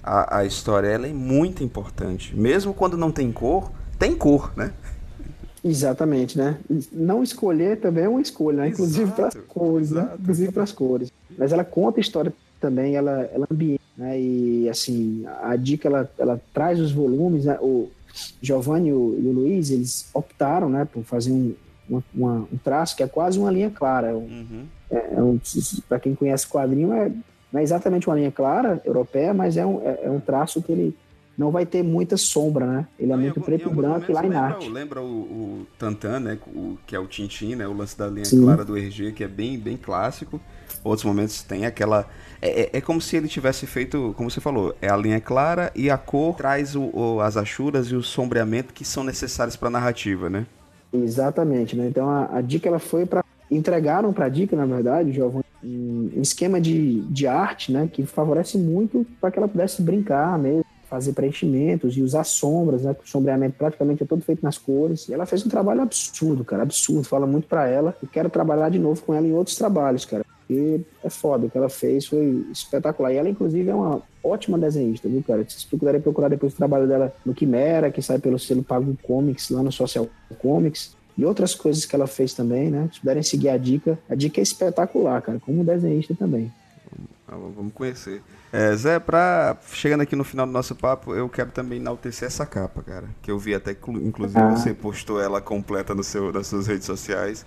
[0.01, 0.87] a, a história.
[0.87, 2.35] Ela é muito importante.
[2.35, 4.73] Mesmo quando não tem cor, tem cor, né?
[5.63, 6.57] Exatamente, né?
[6.91, 8.69] Não escolher também é uma escolha, né?
[8.69, 10.01] Inclusive para as Exato, cores, né?
[10.01, 10.21] exato.
[10.21, 11.11] Inclusive para as cores.
[11.37, 14.19] Mas ela conta a história também, ela, ela ambienta, né?
[14.19, 17.57] E assim, a dica ela, ela traz os volumes, né?
[17.61, 17.89] O
[18.41, 21.53] Giovanni e o, e o Luiz, eles optaram, né, por fazer um,
[21.89, 24.07] uma- uma- um traço que é quase uma linha clara.
[24.09, 24.65] É um- Uhum.
[24.91, 25.39] é um,
[25.87, 27.11] para quem conhece quadrinho, é,
[27.51, 30.71] não é exatamente uma linha clara, europeia, mas é um, é, é um traço que
[30.71, 30.95] ele
[31.37, 32.87] não vai ter muita sombra, né?
[32.97, 34.63] Ele é Não, em muito preto em e branco e momentos line lembra, art.
[34.65, 36.37] o- Lembra o, o Tantan, né?
[36.47, 37.67] O, que é o Tintin, né?
[37.67, 38.41] O lance da linha Sim.
[38.41, 40.41] clara do RG, que é bem, bem clássico.
[40.83, 42.07] Outros momentos tem aquela.
[42.41, 45.71] É, é- é como se ele tivesse feito, como você falou, é a linha clara
[45.75, 49.67] e a cor traz o, o- as achuras e o sombreamento que são necessários para
[49.67, 50.45] a narrativa, né?
[50.91, 51.87] Exatamente, né?
[51.87, 56.09] Então a, a dica ela foi para entregaram para a dica, na verdade, Giovanni, um,
[56.21, 61.13] esquema de, de arte, né, que favorece muito para que ela pudesse brincar mesmo, fazer
[61.13, 65.07] preenchimentos e usar sombras, né, o sombreamento praticamente é todo feito nas cores.
[65.09, 67.03] E ela fez um trabalho absurdo, cara, absurdo.
[67.03, 67.95] Fala muito para ela.
[68.01, 70.25] E quero trabalhar de novo com ela em outros trabalhos, cara.
[70.47, 73.11] Porque é foda, o que ela fez foi espetacular.
[73.11, 75.43] E ela, inclusive, é uma ótima desenhista, viu, cara?
[75.43, 78.97] Se vocês puderem procurar depois o trabalho dela no Quimera, que sai pelo selo Pago
[79.03, 80.07] Comics, lá no Social
[80.39, 82.89] Comics, e outras coisas que ela fez também, né?
[82.93, 86.51] Se puderem seguir a dica, a dica é espetacular, cara, como desenhista também.
[87.27, 88.21] Vamos conhecer.
[88.53, 92.45] É, Zé, pra, chegando aqui no final do nosso papo, eu quero também enaltecer essa
[92.45, 93.09] capa, cara.
[93.21, 94.55] Que eu vi até, inclu- inclusive, Ah.
[94.55, 97.45] você postou ela completa no seu, nas suas redes sociais.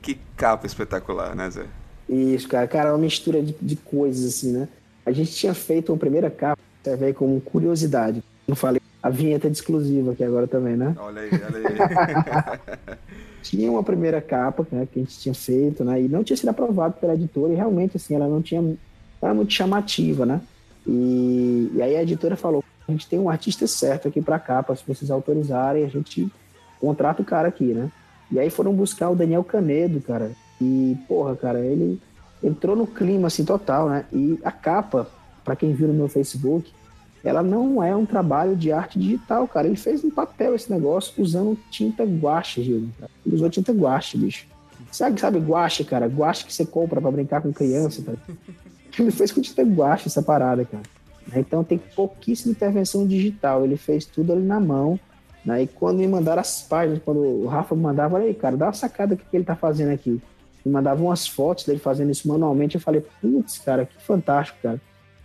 [0.00, 1.66] Que capa espetacular, né, Zé?
[2.10, 4.68] Isso, cara, cara, é uma mistura de, de coisas, assim, né?
[5.06, 8.22] A gente tinha feito uma primeira capa, você vê como curiosidade.
[8.48, 10.94] Não falei a vinheta de exclusiva aqui agora também, né?
[10.98, 12.98] Olha aí, olha aí.
[13.42, 16.02] tinha uma primeira capa né, que a gente tinha feito, né?
[16.02, 18.60] E não tinha sido aprovado pela editora e realmente assim ela não tinha
[19.22, 20.40] era muito chamativa, né?
[20.86, 24.74] E, e aí a editora falou: a gente tem um artista certo aqui para capa,
[24.74, 26.28] se vocês autorizarem, a gente
[26.80, 27.90] contrata o cara aqui, né?
[28.32, 30.32] E aí foram buscar o Daniel Canedo, cara.
[30.60, 32.00] E porra, cara, ele
[32.42, 34.04] entrou no clima assim total, né?
[34.12, 35.08] E a capa,
[35.44, 36.72] para quem viu no meu Facebook,
[37.22, 39.66] ela não é um trabalho de arte digital, cara.
[39.66, 42.88] Ele fez no papel esse negócio usando tinta guache, Gil.
[43.24, 44.46] Ele usou tinta guache, bicho.
[44.90, 46.06] Sabe, sabe guache, cara?
[46.06, 48.18] Guache que você compra pra brincar com criança, cara.
[48.98, 50.82] Ele fez com tinta guache essa parada, cara.
[51.36, 53.64] Então tem pouquíssima intervenção digital.
[53.64, 54.98] Ele fez tudo ali na mão.
[55.44, 55.62] Né?
[55.62, 58.66] E quando me mandaram as páginas, quando o Rafa me mandava, olha aí, cara, dá
[58.66, 60.20] uma sacada o que ele tá fazendo aqui.
[60.64, 62.74] Me mandava umas fotos dele fazendo isso manualmente.
[62.74, 64.80] Eu falei, putz, cara, que fantástico, cara.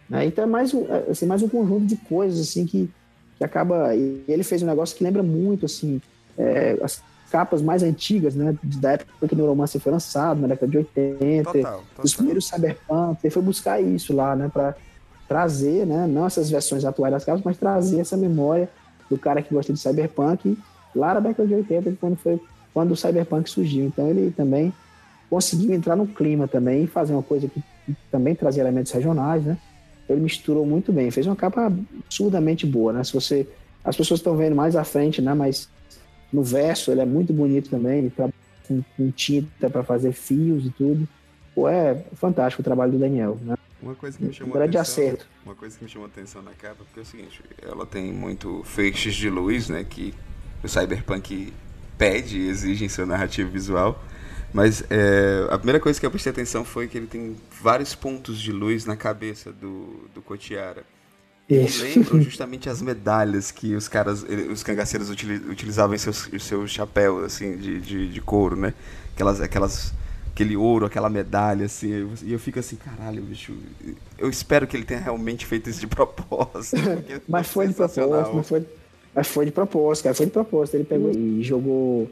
[0.10, 0.26] Né?
[0.26, 2.90] Então é mais um, é, assim, mais um conjunto de coisas assim que,
[3.38, 3.96] que acaba.
[3.96, 6.02] E ele fez um negócio que lembra muito assim
[6.38, 8.56] é, as capas mais antigas, né?
[8.64, 12.18] Da época que o Neuromancer foi lançado, na década de 80, Total, os total.
[12.18, 13.20] primeiros Cyberpunk.
[13.24, 14.50] Ele foi buscar isso lá, né?
[14.52, 14.76] Para
[15.28, 16.08] trazer, né?
[16.08, 18.70] Não essas versões atuais das capas, mas trazer essa memória
[19.10, 20.58] do cara que gosta de Cyberpunk
[20.96, 22.40] lá na década de 80, quando foi
[22.74, 23.86] quando o Cyberpunk surgiu.
[23.86, 24.74] Então ele também
[25.30, 29.44] conseguiu entrar no clima também e fazer uma coisa que que também trazia elementos regionais,
[29.44, 29.58] né?
[30.10, 33.04] Ele misturou muito bem, fez uma capa absurdamente boa, né?
[33.04, 33.48] Se você
[33.84, 35.34] as pessoas estão vendo mais à frente, né?
[35.34, 35.70] Mas
[36.34, 38.34] no verso ele é muito bonito também, ele trabalha
[38.68, 41.08] com, com tinta para fazer fios e tudo.
[41.54, 43.56] Pô, é fantástico o trabalho do Daniel, né?
[43.82, 45.28] Uma coisa que me chamou Um grande atenção, acerto.
[45.46, 48.64] Uma coisa que me chamou atenção na capa, porque é o seguinte, ela tem muito
[48.64, 50.12] feixes de luz, né, que
[50.64, 51.54] o Cyberpunk
[51.96, 54.04] pede e exige em sua narrativa visual.
[54.54, 58.40] Mas é, a primeira coisa que eu prestei atenção foi que ele tem vários pontos
[58.40, 60.84] de luz na cabeça do, do Kotiara.
[61.50, 61.84] Isso.
[61.84, 67.24] Lembram justamente as medalhas que os caras, os cangaceiros utili- utilizavam em seus, seus chapéus,
[67.24, 68.74] assim, de, de, de couro, né?
[69.14, 69.94] Aquelas, aquelas,
[70.32, 72.10] aquele ouro, aquela medalha, assim.
[72.24, 73.54] E eu fico assim, caralho, bicho.
[74.18, 76.78] Eu espero que ele tenha realmente feito isso de propósito.
[77.28, 78.66] Mas foi de propósito, mas foi,
[79.14, 80.76] Mas foi de propósito, cara, foi de propósito.
[80.76, 82.10] Ele pegou e jogou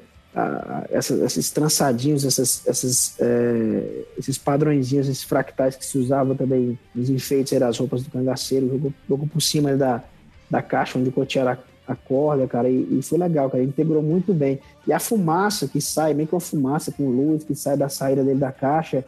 [0.89, 7.09] essas- esses trançadinhos, essas, essas, é, esses padrõezinhos, esses fractais que se usavam também nos
[7.09, 10.03] enfeites das roupas do cangaceiro, jogou, jogou por cima da,
[10.49, 14.33] da caixa onde cotearam a, a corda, cara, e, e foi legal, cara, integrou muito
[14.33, 14.59] bem.
[14.87, 18.23] E a fumaça que sai, meio que uma fumaça com luz que sai da saída
[18.23, 19.05] dele da caixa,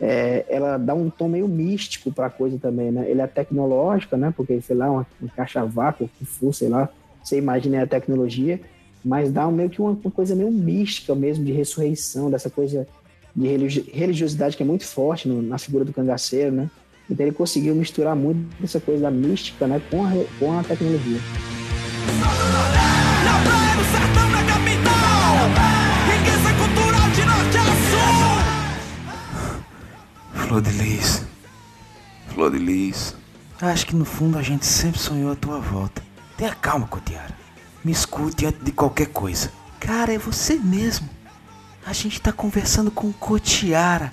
[0.00, 3.08] é, ela dá um tom meio místico pra coisa também, né?
[3.08, 4.32] Ele é tecnológica, né?
[4.36, 6.88] Porque, sei lá, uma, uma caixa a vácuo, que for, sei lá,
[7.22, 8.60] você imagina a tecnologia,
[9.04, 12.86] mas dá um, meio que uma, uma coisa meio mística mesmo, de ressurreição, dessa coisa
[13.34, 16.70] de religi- religiosidade que é muito forte no- na figura do cangaceiro, né?
[17.10, 21.18] Então ele conseguiu misturar muito essa coisa da mística, né, com a, com a tecnologia.
[30.34, 31.22] Flor de Lis.
[32.28, 33.14] Flor de Lis.
[33.60, 36.02] Acho que no fundo a gente sempre sonhou a tua volta.
[36.36, 37.34] Tenha calma, Cotiara.
[37.84, 39.52] Me escute antes de qualquer coisa.
[39.80, 41.08] Cara, é você mesmo.
[41.84, 44.12] A gente tá conversando com o Cotiara,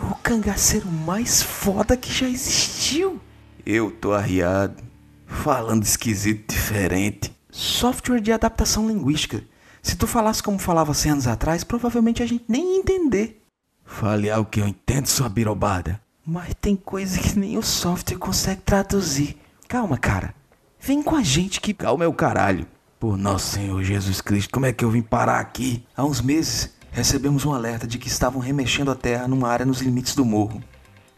[0.00, 3.20] o cangaceiro mais foda que já existiu.
[3.66, 4.82] Eu tô arriado,
[5.26, 7.30] falando esquisito diferente.
[7.50, 9.44] Software de adaptação linguística.
[9.82, 13.42] Se tu falasse como falava 100 anos atrás, provavelmente a gente nem ia entender.
[13.84, 16.00] Fale algo que eu entendo, sua birobada.
[16.24, 19.36] Mas tem coisa que nem o software consegue traduzir.
[19.68, 20.34] Calma, cara.
[20.80, 22.66] Vem com a gente que calma é o caralho.
[23.02, 25.84] Por nosso Senhor Jesus Cristo, como é que eu vim parar aqui?
[25.96, 29.80] Há uns meses, recebemos um alerta de que estavam remexendo a terra numa área nos
[29.80, 30.62] limites do morro.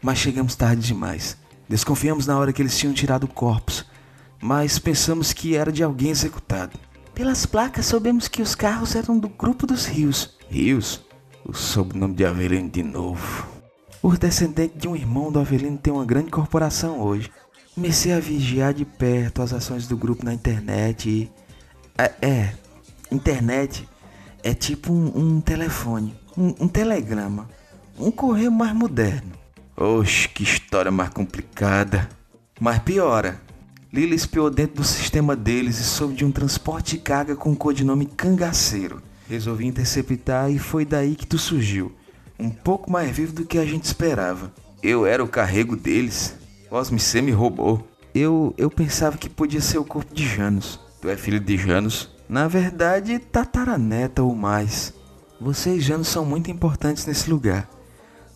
[0.01, 1.37] Mas chegamos tarde demais.
[1.69, 3.85] Desconfiamos na hora que eles tinham tirado corpos,
[4.41, 6.75] mas pensamos que era de alguém executado.
[7.13, 10.35] Pelas placas soubemos que os carros eram do grupo dos Rios.
[10.49, 11.05] Rios?
[11.45, 13.47] O sobrenome de Avelino de novo.
[14.01, 17.31] O descendente de um irmão do Avelino tem uma grande corporação hoje.
[17.75, 21.44] Comecei a vigiar de perto as ações do grupo na internet e.
[21.97, 22.53] É, é,
[23.09, 23.87] internet
[24.43, 27.49] é tipo um, um telefone, um, um telegrama,
[27.97, 29.31] um correio mais moderno.
[29.77, 32.09] Oxe, que história mais complicada.
[32.59, 33.41] Mas piora.
[33.93, 37.55] Lila espiou dentro do sistema deles e soube de um transporte de carga com o
[37.55, 39.01] codinome Cangaceiro.
[39.29, 41.93] Resolvi interceptar e foi daí que tu surgiu.
[42.37, 44.53] Um pouco mais vivo do que a gente esperava.
[44.83, 46.35] Eu era o carrego deles.
[46.69, 47.87] Cosme C me roubou.
[48.13, 50.79] Eu, eu pensava que podia ser o corpo de Janus.
[51.05, 52.09] Tu é filho de Janus?
[52.27, 54.91] Na verdade, tataraneta ou mais.
[55.39, 57.69] Vocês, Janus, são muito importantes nesse lugar.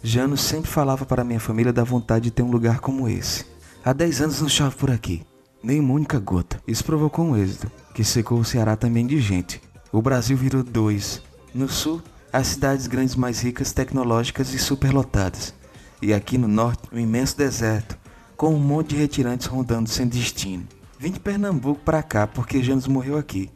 [0.04, 3.44] Janus sempre falava para minha família da vontade de ter um lugar como esse.
[3.84, 5.26] Há 10 anos não chove por aqui.
[5.64, 6.62] Nem uma única gota.
[6.68, 9.60] Isso provocou um êxodo, que secou o Ceará também de gente.
[9.92, 11.24] O Brasil virou dois.
[11.56, 15.56] No sul, as cidades grandes mais ricas, tecnológicas e superlotadas.
[16.04, 17.98] E aqui no norte, um imenso deserto,
[18.38, 20.68] com um monte de retirantes rondando sem destino.
[21.00, 23.50] Vim de Pernambuco para cá porque Janus morreu aqui.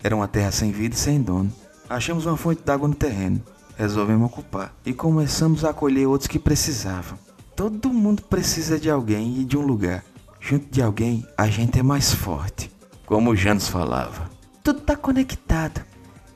[0.00, 1.52] Era uma terra sem vida e sem dono.
[1.90, 3.42] Achamos uma fonte d'água no terreno.
[3.76, 4.72] Resolvemos ocupar.
[4.86, 7.18] E começamos a acolher outros que precisavam.
[7.56, 10.04] Todo mundo precisa de alguém e de um lugar.
[10.38, 12.70] Junto de alguém, a gente é mais forte.
[13.04, 14.30] Como o Janus falava.
[14.62, 15.84] Tudo tá conectado.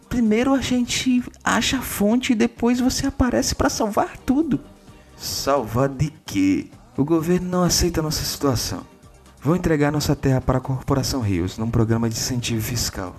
[0.08, 4.58] Primeiro a gente acha a fonte e depois você aparece para salvar tudo.
[5.16, 6.68] Salvar de quê?
[6.96, 8.84] O governo não aceita nossa situação.
[9.40, 13.14] Vou entregar nossa terra para a Corporação Rios num programa de incentivo fiscal.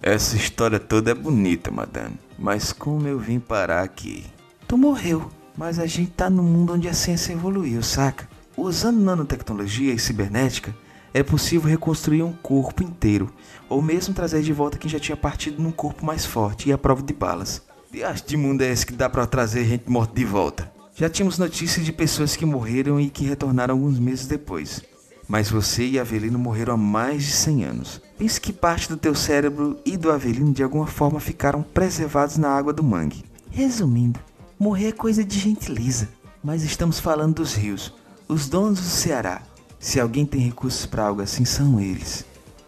[0.00, 2.16] Essa história toda é bonita, madame.
[2.38, 4.24] Mas como eu vim parar aqui?
[4.68, 8.28] Tu morreu, mas a gente tá num mundo onde a ciência evoluiu, saca?
[8.56, 10.72] Usando nanotecnologia e cibernética,
[11.12, 13.32] é possível reconstruir um corpo inteiro,
[13.68, 16.78] ou mesmo trazer de volta quem já tinha partido num corpo mais forte e à
[16.78, 17.62] prova de balas.
[17.90, 20.72] Diacho de mundo é esse que dá pra trazer gente morta de volta?
[20.94, 24.80] Já tínhamos notícias de pessoas que morreram e que retornaram alguns meses depois.
[25.28, 28.00] Mas você e Avelino morreram há mais de 100 anos.
[28.18, 32.48] Pense que parte do teu cérebro e do Avelino de alguma forma ficaram preservados na
[32.48, 33.24] água do mangue.
[33.50, 34.20] Resumindo,
[34.58, 36.08] morrer é coisa de gente lisa.
[36.42, 37.94] Mas estamos falando dos rios,
[38.28, 39.40] os donos do Ceará.
[39.78, 42.24] Se alguém tem recursos para algo assim, são eles.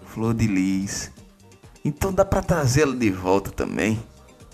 [0.07, 1.11] Flor de Lis.
[1.85, 4.03] Então dá pra trazê-la de volta também.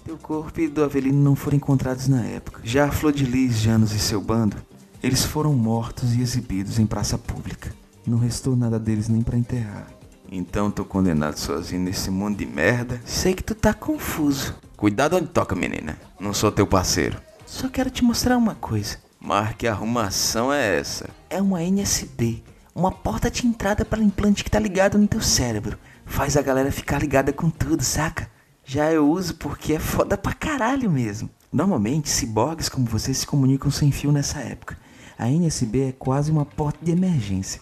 [0.05, 2.61] Teu corpo e do Avelino não foram encontrados na época.
[2.64, 4.57] Já a Flor de Lis, Janos e seu bando,
[5.00, 7.72] eles foram mortos e exibidos em praça pública.
[8.07, 9.86] Não restou nada deles nem pra enterrar.
[10.30, 13.00] Então tô condenado sozinho nesse mundo de merda.
[13.05, 14.55] Sei que tu tá confuso.
[14.76, 15.98] Cuidado onde toca, menina.
[16.18, 17.20] Não sou teu parceiro.
[17.46, 18.96] Só quero te mostrar uma coisa.
[19.20, 21.09] Mas que arrumação é essa?
[21.30, 22.42] É uma NSB.
[22.74, 25.78] Uma porta de entrada para implante que tá ligado no teu cérebro.
[26.05, 28.28] Faz a galera ficar ligada com tudo, saca?
[28.64, 31.28] Já eu uso porque é foda pra caralho mesmo.
[31.53, 34.78] Normalmente, ciborgues como você se comunicam sem fio nessa época.
[35.18, 37.61] A NSB é quase uma porta de emergência.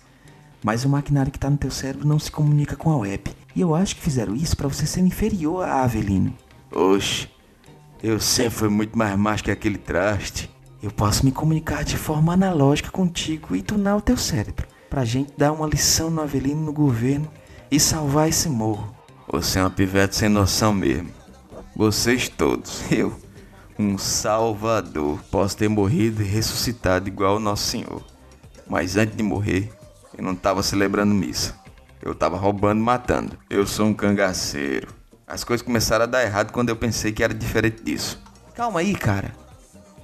[0.63, 3.31] Mas o maquinário que tá no teu cérebro não se comunica com a web.
[3.55, 6.35] E eu acho que fizeram isso pra você ser inferior a Avelino.
[6.71, 7.29] Oxe,
[8.03, 10.51] eu sempre fui muito mais macho que aquele traste.
[10.83, 14.67] Eu posso me comunicar de forma analógica contigo e tunar o teu cérebro.
[14.89, 17.29] Pra gente dar uma lição no Avelino no governo
[17.71, 18.95] e salvar esse morro.
[19.29, 21.11] Você é uma pivete sem noção mesmo.
[21.77, 22.83] Vocês todos.
[22.91, 23.15] Eu,
[23.79, 25.21] um salvador.
[25.31, 28.03] Posso ter morrido e ressuscitado igual o Nosso Senhor.
[28.69, 29.71] Mas antes de morrer,
[30.17, 31.55] eu não tava celebrando missa.
[32.03, 33.39] Eu tava roubando matando.
[33.49, 34.89] Eu sou um cangaceiro.
[35.27, 38.21] As coisas começaram a dar errado quando eu pensei que era diferente disso.
[38.55, 39.33] Calma aí, cara.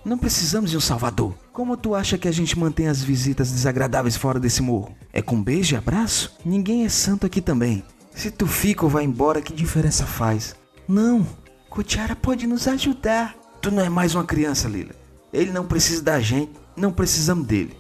[0.05, 1.35] Não precisamos de um salvador.
[1.53, 4.95] Como tu acha que a gente mantém as visitas desagradáveis fora desse morro?
[5.13, 6.37] É com beijo e abraço?
[6.45, 7.83] Ninguém é santo aqui também.
[8.15, 10.55] Se tu fica ou vai embora, que diferença faz?
[10.87, 11.27] Não,
[11.69, 13.35] Cotiara pode nos ajudar.
[13.61, 14.95] Tu não é mais uma criança, Lila.
[15.33, 17.77] Ele não precisa da gente, não precisamos dele.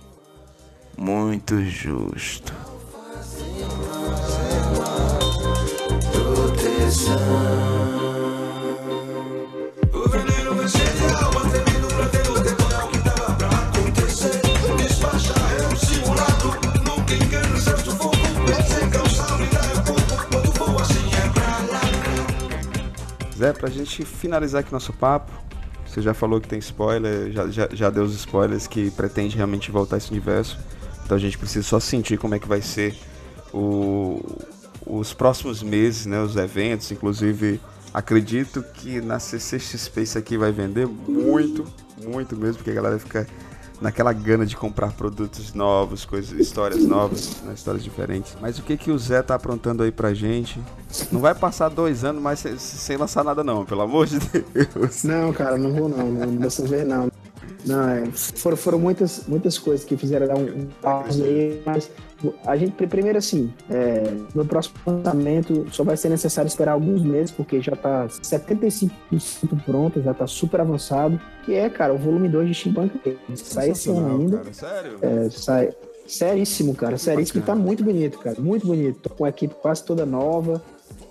[0.97, 2.53] Muito justo.
[23.37, 25.31] Zé, pra gente finalizar aqui nosso papo,
[25.87, 29.71] você já falou que tem spoiler, já, já, já deu os spoilers que pretende realmente
[29.71, 30.59] voltar esse universo.
[31.07, 32.97] Então a gente precisa só sentir como é que vai ser
[33.55, 34.21] o,
[34.85, 37.61] os próximos meses, né, os eventos, inclusive
[37.95, 41.65] acredito que na CCXP isso aqui vai vender muito,
[42.05, 43.25] muito mesmo, porque a galera fica
[43.81, 48.37] naquela gana de comprar produtos novos, coisas, histórias novas, né, histórias diferentes.
[48.41, 50.61] Mas o que que o Zé tá aprontando aí pra gente?
[51.13, 55.05] Não vai passar dois anos mais sem, sem lançar nada não, pelo amor de Deus.
[55.05, 57.09] Não, cara, não vou não, não dessa vez não.
[57.67, 61.91] Não, é, foram, foram muitas, muitas coisas que fizeram dar um, pausa aí, mas
[62.45, 64.05] a gente, primeiro assim, é,
[64.35, 68.91] no próximo lançamento só vai ser necessário esperar alguns meses, porque já tá 75%
[69.65, 73.19] pronto, já tá super avançado, que é, cara, o volume 2 de Steampunk.
[73.35, 74.39] Sai esse ano ainda.
[74.39, 74.99] cara, sério?
[75.03, 75.71] É, sai.
[76.07, 76.97] Seríssimo, cara.
[76.97, 77.43] Seríssimo.
[77.43, 78.41] E tá muito bonito, cara.
[78.41, 79.01] Muito bonito.
[79.01, 80.63] Tô com a equipe quase toda nova.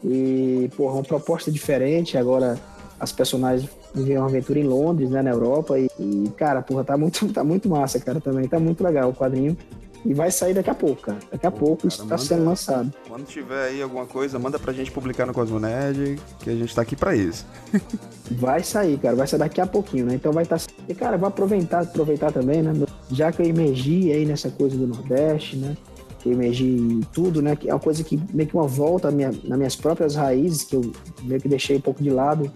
[0.01, 2.18] E, porra, uma proposta diferente.
[2.18, 2.58] Agora
[3.06, 5.80] as personagens vivem uma aventura em Londres, né, na Europa.
[5.80, 8.47] E, e, cara, porra, tá muito, tá muito massa, cara, também.
[8.47, 9.56] Tá muito legal o quadrinho.
[10.03, 11.18] E vai sair daqui a pouco, cara.
[11.32, 12.93] Daqui a pouco cara, isso tá manda- sendo lançado.
[13.08, 16.84] Quando tiver aí alguma coisa, manda pra gente publicar no Cosmonerd, que a gente tá
[16.84, 17.43] aqui pra isso.
[18.30, 19.16] Vai sair, cara.
[19.16, 20.14] Vai sair daqui a pouquinho, né?
[20.16, 20.60] Então vai estar.
[20.88, 22.74] E, cara, vou aproveitar, aproveitar também, né?
[23.12, 25.76] Já que eu emergi aí nessa coisa do Nordeste, né?
[26.20, 27.56] Que eu emergi em tudo, né?
[27.56, 30.76] Que é uma coisa que meio que uma volta minha, nas minhas próprias raízes, que
[30.76, 30.91] eu
[31.24, 32.51] meio que deixei um pouco de lado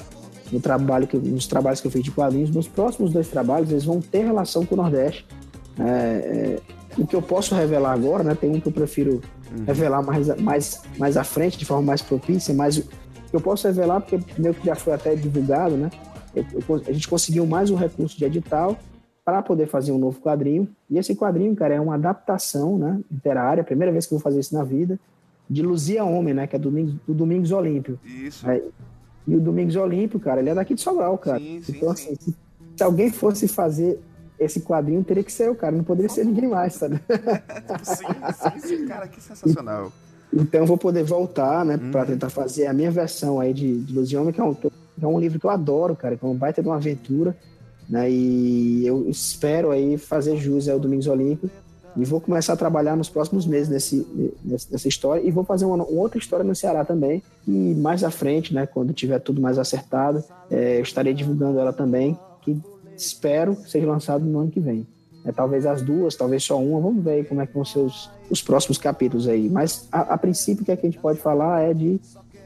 [0.52, 2.50] no trabalho que, nos trabalhos que eu fiz de quadrinhos.
[2.50, 5.26] Nos próximos dois trabalhos, eles vão ter relação com o Nordeste.
[5.80, 6.60] É, é,
[6.97, 8.36] o que eu posso revelar agora, né?
[8.36, 9.22] Tem um que eu prefiro
[9.66, 12.84] revelar mais, mais, mais à frente, de forma mais propícia, mas
[13.32, 15.89] eu posso revelar, porque meio que já foi até divulgado, né?
[16.36, 18.78] Eu- eu- a gente conseguiu mais um recurso de edital
[19.24, 20.68] para poder fazer um novo quadrinho.
[20.89, 24.39] E esse quadrinho, cara, é uma adaptação né, literária, primeira vez que eu vou fazer
[24.39, 25.00] isso na vida,
[25.50, 26.45] de Luzia Homem, né?
[26.47, 28.00] Que é do Domingos, do Domingos Olímpio.
[28.04, 28.47] Isso.
[28.50, 28.62] É,
[29.30, 31.39] E o Domingos Olímpio, cara, ele é daqui de Sobral, cara.
[31.39, 32.13] Sim, sim, então, sim.
[32.13, 32.36] assim, se,
[32.77, 33.99] se alguém fosse fazer
[34.39, 35.75] esse quadrinho, teria que ser eu, cara.
[35.75, 36.99] Não poderia ser ninguém mais, sabe?
[37.84, 39.91] Sim, sim, sim, cara, que sensacional.
[40.34, 41.91] Então eu vou poder voltar, né, Uhum.
[41.91, 44.53] para tentar fazer a minha versão aí de, de Luz e Homem, que é, um,
[44.53, 44.67] que
[45.01, 47.36] é um livro que eu adoro, cara, que é um baita de uma aventura,
[47.89, 51.49] né, e eu espero aí fazer jus ao Domingos Olímpio
[52.02, 54.08] e vou começar a trabalhar nos próximos meses nesse,
[54.43, 58.12] nessa história e vou fazer uma, uma outra história no Ceará também e mais à
[58.12, 62.58] frente, né, quando tiver tudo mais acertado, é, eu estarei divulgando ela também, que
[62.95, 64.86] espero seja lançado no ano que vem.
[65.26, 66.80] É, talvez as duas, talvez só uma.
[66.80, 69.50] Vamos ver como é que vão ser os, os próximos capítulos aí.
[69.50, 72.00] Mas a, a princípio o que, é que a gente pode falar é de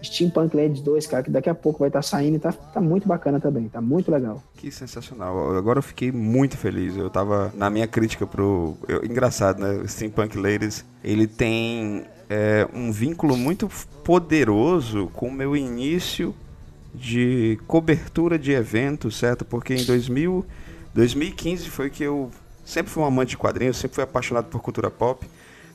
[0.03, 3.07] Steampunk Legends 2, cara, que daqui a pouco vai estar saindo e tá, tá muito
[3.07, 4.43] bacana também, tá muito legal.
[4.57, 5.55] Que sensacional.
[5.55, 6.95] Agora eu fiquei muito feliz.
[6.97, 8.75] Eu tava na minha crítica pro.
[8.87, 9.87] eu- engraçado, né?
[9.87, 13.69] Steampunk Ladies, ele tem é, um vínculo muito
[14.03, 16.35] poderoso com o meu início
[16.93, 19.43] de cobertura de eventos, certo?
[19.43, 20.45] Porque em 2000,
[20.93, 22.29] 2015 foi que eu
[22.63, 25.25] sempre fui um amante de quadrinhos, sempre fui apaixonado por cultura pop,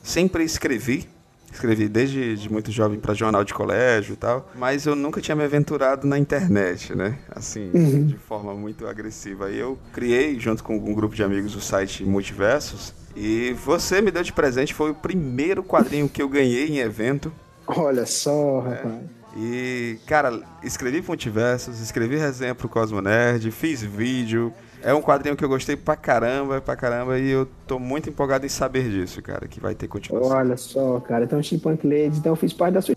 [0.01, 1.07] sempre escrevi.
[1.51, 5.35] Escrevi desde de muito jovem para jornal de colégio e tal, mas eu nunca tinha
[5.35, 7.17] me aventurado na internet, né?
[7.29, 7.71] Assim,
[8.05, 9.47] de forma muito agressiva.
[9.47, 12.93] Aí eu criei, junto com um grupo de amigos, o site Multiversos.
[13.15, 17.31] E você me deu de presente, foi o primeiro quadrinho que eu ganhei em evento.
[17.67, 19.01] Olha só, rapaz.
[19.35, 24.53] E, cara, escrevi Multiversos, escrevi resenha pro Cosmo Nerd, fiz vídeo.
[24.81, 28.45] É um quadrinho que eu gostei pra caramba, pra caramba, e eu tô muito empolgado
[28.45, 30.37] em saber disso, cara, que vai ter continuação.
[30.37, 31.25] Olha só, cara.
[31.25, 32.95] Então, Steampunk Ladies, então eu fiz parte da sua.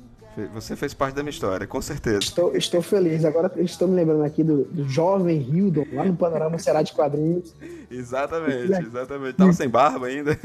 [0.54, 2.20] Você fez parte da minha história, com certeza.
[2.20, 3.22] Estou, estou feliz.
[3.24, 7.54] Agora estou me lembrando aqui do, do jovem Hildon, lá no Panorama Será de Quadrinhos.
[7.90, 9.34] Exatamente, exatamente.
[9.34, 10.38] Tava sem barba ainda.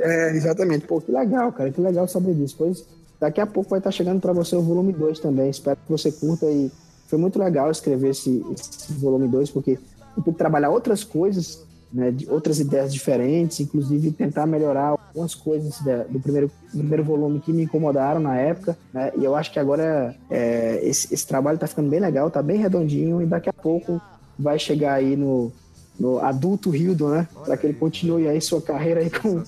[0.00, 0.86] É, exatamente.
[0.86, 1.70] Pô, que legal, cara.
[1.70, 2.56] Que legal saber disso.
[2.58, 2.84] Pois
[3.20, 5.50] daqui a pouco vai estar chegando para você o volume 2 também.
[5.50, 6.70] Espero que você curta e
[7.06, 9.78] foi muito legal escrever esse, esse volume 2, porque
[10.18, 15.80] eu pude trabalhar outras coisas, né, de outras ideias diferentes, inclusive tentar melhorar algumas coisas
[15.80, 19.58] da- do primeiro, primeiro volume que me incomodaram na época, né, e eu acho que
[19.58, 23.52] agora é, esse, esse trabalho está ficando bem legal, tá bem redondinho, e daqui a
[23.52, 24.00] pouco
[24.38, 25.50] vai chegar aí no,
[25.98, 29.42] no adulto Hildon, né, para que ele continue aí sua carreira aí com,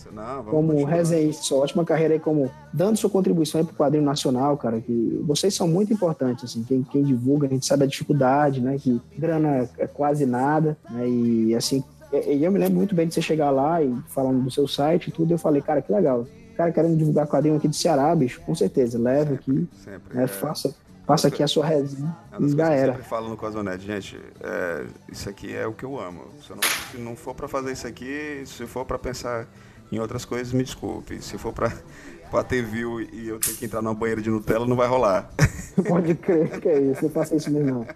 [0.51, 4.81] como resenhista, sua ótima carreira aí como dando sua contribuição aí pro quadrinho nacional, cara,
[4.81, 8.77] que vocês são muito importantes, assim, quem, quem divulga, a gente sabe a dificuldade, né,
[8.79, 13.15] que grana é quase nada, né, e assim, e eu me lembro muito bem de
[13.15, 16.27] você chegar lá e falando do seu site e tudo, eu falei, cara, que legal,
[16.57, 20.17] cara querendo divulgar quadrinho aqui do Ceará, bicho, com certeza, leve aqui, Sempre.
[20.17, 20.27] né, é.
[20.27, 20.75] faça,
[21.11, 22.93] faça aqui a sua resenha É e já que eu era.
[22.93, 26.25] sempre falo no Cosmonet, gente, é, isso aqui é o que eu amo.
[26.43, 29.47] Se, eu não, se não for pra fazer isso aqui, se for pra pensar
[29.91, 31.21] em outras coisas, me desculpe.
[31.23, 31.73] Se for pra,
[32.31, 35.31] pra ter view e eu ter que entrar numa banheira de Nutella, não vai rolar.
[35.87, 37.87] Pode crer que é isso, não faça isso mesmo não.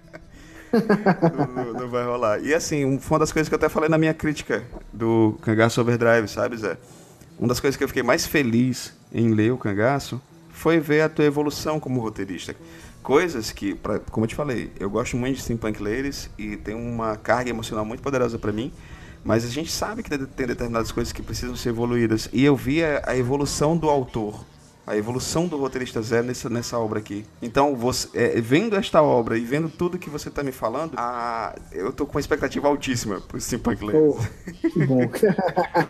[1.79, 2.41] não, vai rolar.
[2.41, 5.81] E assim, foi uma das coisas que eu até falei na minha crítica do Cangaço
[5.81, 6.77] Overdrive, sabe, Zé?
[7.39, 11.09] Uma das coisas que eu fiquei mais feliz em ler o Cangaço foi ver a
[11.09, 12.57] tua evolução como roteirista.
[13.05, 16.75] Coisas que, pra, como eu te falei, eu gosto muito de Steampunk Ladies e tem
[16.75, 18.73] uma carga emocional muito poderosa pra mim,
[19.23, 22.31] mas a gente sabe que tem determinadas coisas que precisam ser evoluídas.
[22.33, 24.43] E eu vi a, a evolução do autor,
[24.87, 27.27] a evolução do roteirista Zé nessa, nessa obra aqui.
[27.43, 31.55] Então, você, é, vendo esta obra e vendo tudo que você está me falando, a,
[31.73, 34.15] eu tô com uma expectativa altíssima pro Steampunk Ladies.
[34.15, 35.01] Pô, que bom.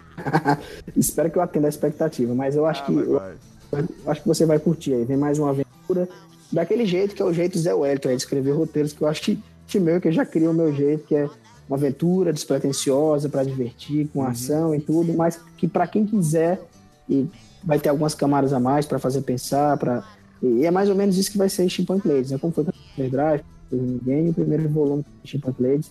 [0.97, 3.85] Espero que eu atenda a expectativa, mas eu acho Ah, que eu vai.
[4.09, 5.05] acho que você vai curtir aí.
[5.05, 6.09] Vem mais uma aventura
[6.55, 9.23] daquele jeito que é o jeito Zé Wellington aí de escrever roteiros que eu acho
[9.23, 11.29] que, que meu que eu já criei o meu jeito, que é
[11.69, 16.61] uma aventura despretensiosa para divertir, com ação e tudo, mas que para quem quiser
[17.09, 17.27] e
[17.63, 20.05] vai ter algumas camadas a mais para fazer pensar, para
[20.43, 22.39] e é mais ou menos isso que vai ser Steampunk Ladies, né?
[22.39, 23.43] Como foi com o Drive,
[23.73, 25.91] ninguém, o primeiro volume de Steampunk Ladies.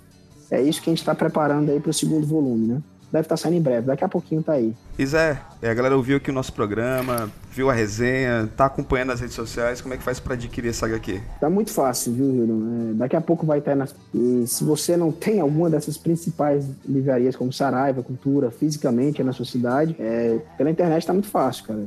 [0.52, 2.82] É isso que a gente está preparando aí para o segundo volume, né?
[3.14, 4.74] Deve estar saindo em breve, daqui a pouquinho tá aí.
[4.98, 9.10] E Zé, é, a galera ouviu aqui o nosso programa, viu a resenha, tá acompanhando
[9.10, 11.22] nas redes sociais, como é que faz para adquirir essa HQ?
[11.40, 12.90] Tá muito fácil, viu, Hildon?
[12.90, 13.94] É, daqui a pouco vai estar nas.
[14.16, 19.32] E se você não tem alguma dessas principais livrarias, como Saraiva, Cultura, fisicamente é na
[19.32, 21.86] sua cidade, é, pela internet tá muito fácil, cara.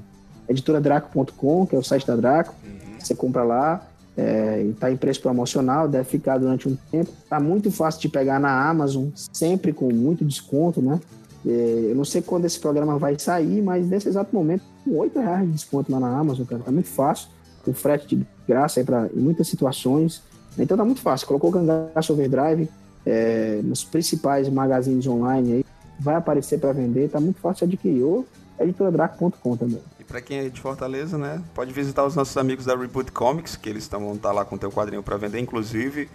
[0.49, 2.55] Editoradraco.com, que é o site da Draco.
[3.01, 3.85] Você compra lá,
[4.17, 7.11] é, e tá em preço promocional, deve ficar durante um tempo.
[7.29, 10.99] Tá muito fácil de pegar na Amazon, sempre com muito desconto, né?
[11.47, 15.19] É, eu não sei quando esse programa vai sair, mas nesse exato momento, com 8
[15.19, 17.29] reais de desconto lá na Amazon, cara, tá muito fácil.
[17.65, 20.23] Com frete de graça aí pra, em muitas situações.
[20.59, 21.27] Então tá muito fácil.
[21.27, 22.69] Colocou o Cangaço Overdrive
[23.05, 25.65] é, nos principais magazines online aí,
[25.99, 28.03] vai aparecer para vender, tá muito fácil de adquirir.
[28.03, 28.27] Ou
[28.59, 29.81] editoradraco.com também.
[30.07, 33.69] Para quem é de Fortaleza, né, pode visitar os nossos amigos da Reboot Comics, que
[33.69, 36.09] eles estão vão estar lá com o teu quadrinho para vender, inclusive.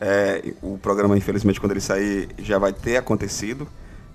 [0.00, 3.66] é, o programa, infelizmente, quando ele sair, já vai ter acontecido.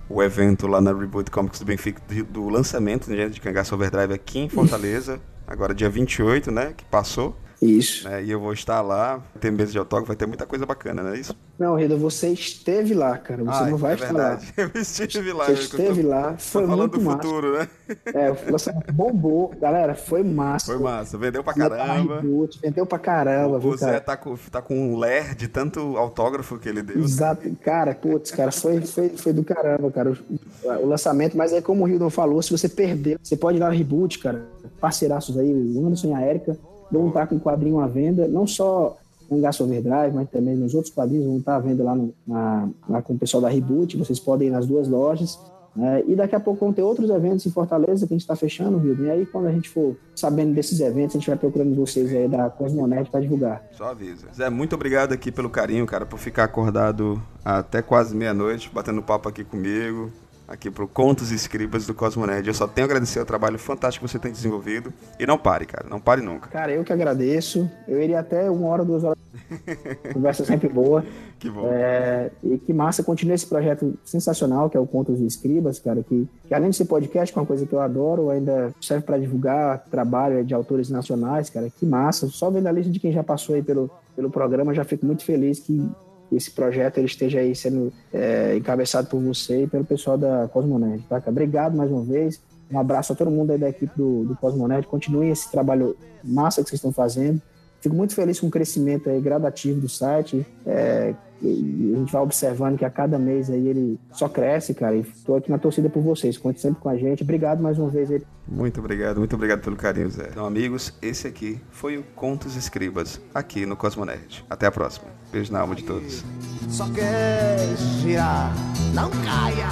[0.07, 4.13] O evento lá na Reboot Comics do Benfica, de- do lançamento né, de Cangaço Overdrive
[4.13, 7.35] aqui em Fortaleza, agora dia 28, né, que passou.
[7.65, 8.07] Isso.
[8.09, 11.03] né, e eu vou estar lá, tem mesa de autógrafo, vai ter muita coisa bacana,
[11.03, 11.35] não é isso?
[11.57, 13.43] Não, Rida, você esteve lá, cara.
[13.43, 14.53] Você Ah, não vai é estar verdade.
[14.57, 14.63] lá.
[14.75, 15.45] Eu estive lá.
[15.45, 17.17] Você eu tô- esteve lá, foi falando muito do massa.
[17.21, 17.67] futuro, né?
[18.07, 19.53] É, o lançamento bombou.
[19.61, 20.65] Galera, foi massa.
[20.73, 22.21] Foi massa, vendeu pra caramba.
[22.21, 25.95] Reboot, Vendeu pra caramba, O viu, Zé tá com, tá com um ler de tanto
[25.95, 26.99] autógrafo que ele deu.
[26.99, 31.61] Exato, cara, putz, cara, foi, foi, foi do caramba, cara, o, o lançamento, mas aí
[31.61, 34.43] como o Hildon falou, se você perder, você pode ir lá no Reboot, cara,
[34.81, 36.57] parceiraços aí, o Anderson e a Erika,
[36.99, 38.97] vão estar com o quadrinho à venda, não só
[39.29, 42.69] no Gasto Overdrive, mas também nos outros quadrinhos vão estar à venda lá, no, na,
[42.87, 45.39] lá com o pessoal da Reboot, vocês podem ir nas duas lojas,
[45.75, 46.03] né?
[46.07, 48.77] e daqui a pouco vão ter outros eventos em Fortaleza que a gente está fechando,
[48.85, 52.13] Hildon, e aí quando a gente for sabendo desses eventos, a gente vai procurando vocês
[52.13, 53.63] aí da Cosmonet para divulgar.
[53.71, 54.27] Só avisa.
[54.35, 59.29] Zé, muito obrigado aqui pelo carinho, cara, por ficar acordado até quase meia-noite, batendo papo
[59.29, 60.11] aqui comigo,
[60.53, 62.47] aqui pro Contos e Escribas do Cosmonet.
[62.47, 64.93] Eu só tenho a agradecer o trabalho fantástico que você tem desenvolvido.
[65.19, 66.49] E não pare, cara, não pare nunca.
[66.49, 67.69] Cara, eu que agradeço.
[67.87, 69.17] Eu iria até uma hora, duas horas.
[70.13, 71.03] Conversa sempre boa.
[71.39, 71.67] Que bom.
[71.71, 76.01] É, e que massa, continue esse projeto sensacional, que é o Contos e Escribas, cara,
[76.03, 79.05] que, que além de ser podcast, que é uma coisa que eu adoro, ainda serve
[79.05, 82.27] para divulgar trabalho de autores nacionais, cara, que massa.
[82.27, 85.25] Só vendo a lista de quem já passou aí pelo, pelo programa, já fico muito
[85.25, 85.85] feliz que
[86.31, 91.03] esse projeto ele esteja aí sendo é, encabeçado por você e pelo pessoal da Cosmonet,
[91.07, 91.21] tá?
[91.27, 92.41] Obrigado mais uma vez.
[92.71, 94.87] Um abraço a todo mundo aí da equipe do, do Cosmonet.
[94.87, 97.41] Continuem esse trabalho massa que vocês estão fazendo.
[97.83, 100.47] Fico muito feliz com o crescimento aí gradativo do site.
[100.65, 104.95] É, a gente vai observando que a cada mês aí ele só cresce, cara.
[104.95, 106.37] E estou aqui na torcida por vocês.
[106.37, 107.23] Conte sempre com a gente.
[107.23, 108.23] Obrigado mais uma vez aí.
[108.47, 110.29] Muito obrigado, muito obrigado pelo carinho, Zé.
[110.31, 114.45] Então, amigos, esse aqui foi o Contos Escribas, aqui no Cosmonerd.
[114.49, 115.07] Até a próxima.
[115.29, 116.23] Beijo na alma de todos.
[116.69, 117.57] Só quer
[118.01, 118.53] girar,
[118.93, 119.67] não caia.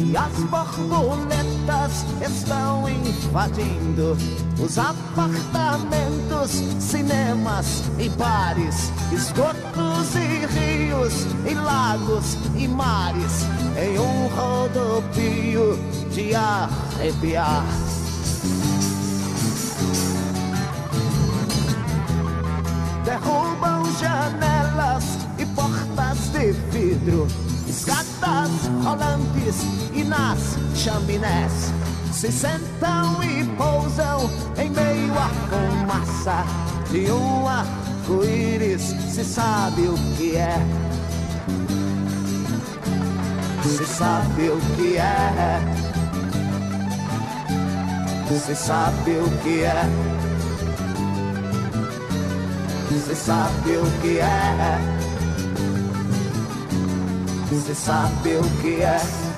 [0.00, 4.16] E as borboletas estão invadindo
[4.58, 13.44] os apartamentos, cinemas e bares, esgotos e rios, e lagos e mares,
[13.80, 15.78] em um rodopio
[16.12, 17.64] de arrepiar.
[23.04, 24.49] derrubam janelas
[26.40, 27.26] de vidro,
[27.68, 28.50] escadas
[28.82, 29.56] rolantes
[29.92, 31.70] e nas chaminés
[32.10, 36.44] se sentam e pousam em meio à fumaça
[36.90, 38.80] de um arco-íris.
[39.10, 40.56] Se sabe o que é,
[43.62, 45.60] se sabe o que é,
[48.46, 49.84] se sabe o que é.
[52.90, 55.09] Você sabe o que é.
[57.50, 59.29] Você sabe o que é.